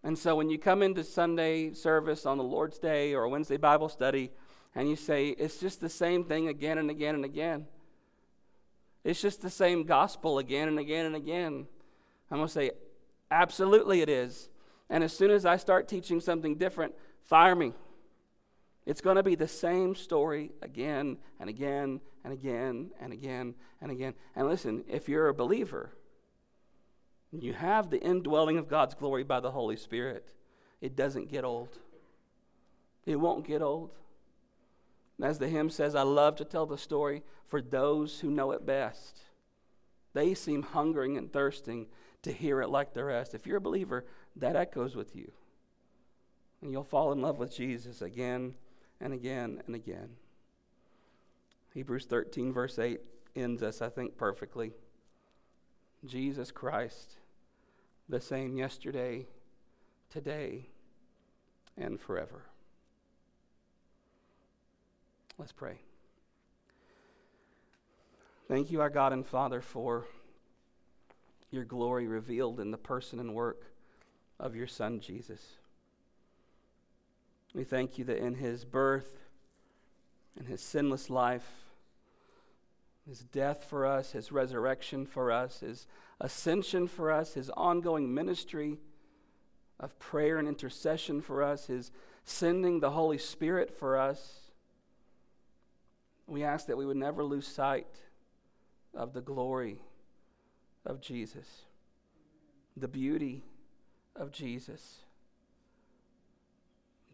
And 0.03 0.19
so 0.19 0.35
when 0.35 0.51
you 0.51 0.59
come 0.59 0.83
into 0.83 1.05
Sunday 1.05 1.73
service 1.73 2.27
on 2.27 2.39
the 2.39 2.45
Lord's 2.45 2.79
Day 2.79 3.15
or 3.15 3.29
Wednesday 3.29 3.57
Bible 3.57 3.89
study 3.89 4.31
and 4.75 4.89
you 4.89 4.97
say, 4.97 5.29
it's 5.29 5.59
just 5.59 5.81
the 5.81 5.89
same 5.89 6.25
thing 6.25 6.49
again 6.49 6.79
and 6.79 6.91
again 6.91 7.15
and 7.15 7.25
again, 7.25 7.67
it's 9.05 9.21
just 9.21 9.41
the 9.41 9.51
same 9.51 9.85
gospel 9.85 10.39
again 10.39 10.69
and 10.69 10.79
again 10.79 11.07
and 11.07 11.17
again, 11.17 11.67
I'm 12.31 12.39
going 12.39 12.49
to 12.49 12.53
say, 12.53 12.73
absolutely 13.31 14.03
it 14.03 14.09
is. 14.09 14.49
And 14.91 15.05
as 15.05 15.13
soon 15.13 15.31
as 15.31 15.45
I 15.45 15.57
start 15.57 15.89
teaching 15.89 16.21
something 16.21 16.57
different, 16.57 16.95
fire 17.25 17.55
me. 17.55 17.73
It's 18.87 19.03
going 19.03 19.17
to 19.17 19.23
be 19.23 19.35
the 19.35 19.49
same 19.49 19.95
story 19.95 20.53
again 20.63 21.19
and 21.39 21.51
again 21.51 22.01
and 22.25 22.33
again 22.33 22.91
and 22.99 23.13
again 23.13 23.55
and 23.83 23.91
again. 23.91 24.15
And 24.35 24.49
listen, 24.49 24.85
if 24.89 25.09
you're 25.09 25.29
a 25.29 25.35
believer, 25.35 25.93
you 27.31 27.53
have 27.53 27.91
the 27.91 28.01
indwelling 28.01 28.57
of 28.57 28.69
God's 28.69 28.95
glory 28.95 29.25
by 29.25 29.41
the 29.41 29.51
Holy 29.51 29.77
Spirit, 29.77 30.33
it 30.81 30.97
doesn't 30.97 31.31
get 31.31 31.45
old. 31.45 31.79
It 33.05 33.17
won't 33.17 33.47
get 33.47 33.61
old. 33.61 33.91
As 35.23 35.39
the 35.39 35.49
hymn 35.49 35.69
says, 35.69 35.95
I 35.95 36.03
love 36.03 36.37
to 36.37 36.45
tell 36.45 36.67
the 36.67 36.79
story 36.79 37.23
for 37.47 37.61
those 37.61 38.21
who 38.21 38.31
know 38.31 38.53
it 38.53 38.65
best. 38.65 39.21
They 40.15 40.35
seem 40.35 40.63
hungering 40.63 41.17
and 41.17 41.33
thirsting 41.33 41.87
to 42.23 42.33
hear 42.33 42.61
it 42.61 42.71
like 42.71 42.95
the 42.95 43.05
rest. 43.05 43.35
If 43.35 43.47
you're 43.47 43.59
a 43.59 43.61
believer, 43.61 44.05
that 44.37 44.57
echoes 44.57 44.95
with 44.95 45.15
you. 45.15 45.33
And 46.63 46.73
you'll 46.73 46.85
fall 46.85 47.13
in 47.13 47.21
love 47.21 47.39
with 47.39 47.55
Jesus 47.55 48.03
again 48.03 48.55
and 49.01 49.13
again 49.13 49.63
and 49.67 49.75
again. 49.75 50.11
Hebrews 51.75 52.07
13, 52.07 52.53
verse 52.53 52.79
8, 52.79 53.01
ends 53.37 53.63
us, 53.63 53.81
I 53.81 53.89
think, 53.89 54.17
perfectly. 54.17 54.73
Jesus 56.05 56.51
Christ, 56.51 57.17
the 58.09 58.21
same 58.21 58.57
yesterday, 58.57 59.27
today, 60.11 60.69
and 61.77 62.01
forever. 62.01 62.47
Let's 65.39 65.53
pray. 65.53 65.81
Thank 68.49 68.71
you, 68.71 68.81
our 68.81 68.91
God 68.91 69.13
and 69.13 69.27
Father, 69.27 69.61
for 69.61 70.07
your 71.51 71.65
glory 71.65 72.07
revealed 72.07 72.61
in 72.61 72.71
the 72.71 72.79
person 72.79 73.21
and 73.21 73.35
work 73.35 73.67
of 74.39 74.55
your 74.55 74.67
Son, 74.67 75.01
Jesus. 75.01 75.57
We 77.55 77.65
thank 77.65 77.99
you 77.99 78.05
that 78.05 78.19
in 78.19 78.35
his 78.35 78.65
birth 78.65 79.19
in 80.39 80.47
his 80.47 80.61
sinless 80.61 81.11
life, 81.11 81.47
his 83.07 83.21
death 83.21 83.65
for 83.69 83.87
us, 83.87 84.13
his 84.13 84.31
resurrection 84.31 85.07
for 85.07 85.33
us, 85.33 85.61
his 85.61 85.87
ascension 86.21 86.87
for 86.87 87.11
us, 87.11 87.35
his 87.35 87.51
ongoing 87.51 88.13
ministry 88.13 88.79
of 89.81 89.99
prayer 89.99 90.39
and 90.39 90.47
intercession 90.47 91.21
for 91.21 91.43
us, 91.43 91.67
his 91.67 91.91
sending 92.25 92.81
the 92.81 92.91
Holy 92.91 93.19
Spirit 93.19 93.75
for 93.75 93.97
us. 93.97 94.41
We 96.27 96.45
ask 96.45 96.67
that 96.67 96.77
we 96.77 96.85
would 96.87 96.97
never 96.97 97.25
lose 97.25 97.47
sight 97.47 97.87
of 98.95 99.15
the 99.15 99.23
glory 99.23 99.81
of 100.85 101.01
Jesus, 101.01 101.63
the 102.77 102.89
beauty 102.89 103.45
of 104.19 104.33
Jesus. 104.33 105.01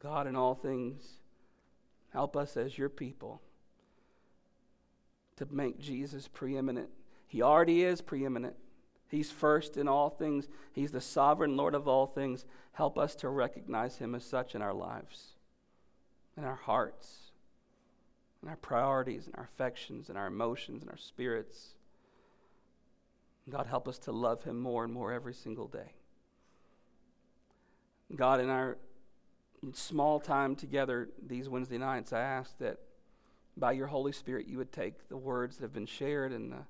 God, 0.03 0.27
in 0.27 0.37
all 0.37 0.55
things, 0.55 1.21
help 2.13 2.37
us 2.37 2.57
as 2.57 2.77
your 2.77 2.89
people 2.89 3.41
to 5.37 5.47
make 5.51 5.79
Jesus 5.79 6.29
preeminent. 6.29 6.91
He 7.27 7.43
already 7.43 7.83
is 7.83 8.01
preeminent. 8.01 8.57
He's 9.09 9.31
first 9.31 9.77
in 9.77 9.89
all 9.89 10.11
things. 10.11 10.49
He's 10.73 10.93
the 10.93 11.01
sovereign 11.01 11.57
Lord 11.57 11.75
of 11.75 11.89
all 11.89 12.07
things. 12.07 12.45
Help 12.73 12.99
us 12.99 13.15
to 13.17 13.29
recognize 13.29 13.99
him 13.99 14.15
as 14.15 14.25
such 14.25 14.55
in 14.55 14.63
our 14.63 14.75
lives, 14.75 15.37
in 16.37 16.45
our 16.45 16.57
hearts, 16.57 17.31
in 18.43 18.49
our 18.49 18.57
priorities, 18.57 19.27
in 19.27 19.35
our 19.37 19.45
affections, 19.45 20.11
in 20.11 20.17
our 20.17 20.27
emotions, 20.27 20.83
in 20.83 20.89
our 20.89 20.97
spirits. 20.97 21.77
God, 23.49 23.67
help 23.67 23.89
us 23.89 23.99
to 24.01 24.13
love 24.13 24.45
him 24.45 24.59
more 24.59 24.85
and 24.85 24.93
more 24.93 25.13
every 25.13 25.35
single 25.35 25.69
day. 25.69 25.93
God, 28.15 28.41
in 28.41 28.49
our 28.49 28.77
small 29.73 30.21
time 30.21 30.55
together 30.55 31.09
these 31.27 31.49
Wednesday 31.49 31.79
nights, 31.79 32.13
I 32.13 32.21
ask 32.21 32.57
that 32.59 32.79
by 33.57 33.73
your 33.73 33.87
Holy 33.87 34.13
Spirit, 34.13 34.47
you 34.47 34.59
would 34.59 34.73
take 34.73 35.09
the 35.09 35.17
words 35.17 35.57
that 35.57 35.65
have 35.65 35.73
been 35.73 35.87
shared 35.87 36.33
and 36.33 36.53
the 36.53 36.65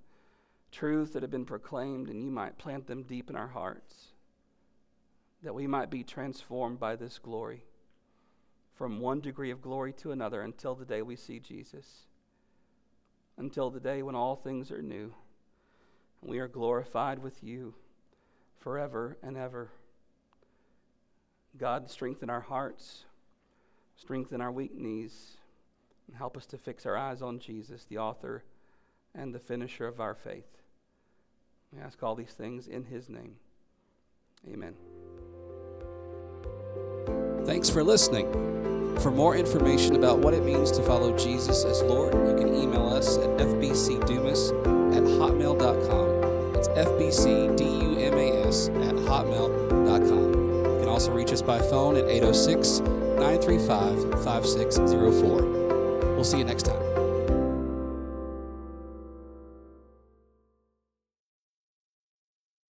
truths 0.71 1.13
that 1.13 1.23
have 1.23 1.31
been 1.31 1.45
proclaimed, 1.45 2.09
and 2.09 2.23
you 2.23 2.31
might 2.31 2.59
plant 2.59 2.87
them 2.87 3.03
deep 3.03 3.31
in 3.31 3.37
our 3.37 3.49
hearts, 3.49 4.13
that 5.43 5.55
we 5.55 5.67
might 5.67 5.91
be 5.91 6.03
transformed 6.03 6.79
by 6.79 6.97
this 6.97 7.19
glory 7.19 7.65
from 8.75 9.01
one 9.01 9.21
degree 9.21 9.51
of 9.51 9.63
glory 9.63 9.93
to 9.93 10.11
another 10.11 10.43
until 10.43 10.75
the 10.75 10.85
day 10.85 11.01
we 11.01 11.15
see 11.15 11.39
Jesus, 11.39 12.07
until 13.39 13.71
the 13.71 13.81
day 13.81 14.03
when 14.03 14.17
all 14.17 14.35
things 14.35 14.71
are 14.71 14.83
new. 14.83 15.15
And 16.21 16.31
we 16.31 16.39
are 16.39 16.49
glorified 16.49 17.21
with 17.21 17.43
you 17.43 17.75
forever 18.59 19.17
and 19.23 19.37
ever. 19.37 19.71
God, 21.59 21.91
strengthen 21.91 22.31
our 22.31 22.41
hearts, 22.41 23.05
strengthen 23.97 24.41
our 24.41 24.51
weak 24.51 24.75
knees 24.75 25.37
and 26.07 26.17
help 26.17 26.37
us 26.37 26.47
to 26.47 26.59
fix 26.59 26.85
our 26.85 26.97
eyes 26.97 27.23
on 27.23 27.39
Jesus, 27.39 27.85
the 27.85 27.99
author 27.99 28.43
and 29.15 29.35
the 29.35 29.39
finisher 29.39 29.87
of 29.87 30.01
our 30.01 30.15
faith. 30.15 30.59
We 31.73 31.81
ask 31.81 32.03
all 32.03 32.15
these 32.15 32.33
things 32.33 32.67
in 32.67 32.85
his 32.85 33.09
name. 33.09 33.37
Amen. 34.53 34.75
Thanks 37.45 37.71
for 37.71 37.85
listening. 37.85 38.33
For 39.01 39.11
more 39.11 39.37
information 39.37 39.97
about 39.97 40.19
what 40.19 40.35
it 40.35 40.45
means 40.45 40.71
to 40.73 40.83
follow 40.83 41.17
Jesus 41.17 41.65
as 41.65 41.83
Lord, 41.83 42.15
you 42.15 42.37
can 42.37 42.55
email 42.55 42.89
us 42.89 43.17
at 43.19 43.29
fbcdumas 43.39 44.51
at 44.95 45.03
hotmail.com. 45.03 46.57
It's 46.57 46.69
fbcdumas 46.69 48.69
at 48.89 48.95
hotmail.com. 48.95 50.34
Also 50.95 51.11
reach 51.11 51.33
us 51.33 51.43
by 51.43 51.59
phone 51.59 51.97
at 51.97 52.05
806 52.05 52.79
935 52.79 54.23
5604. 54.23 55.43
We'll 56.15 56.23
see 56.23 56.39
you 56.39 56.45
next 56.45 56.67
time. 56.67 56.84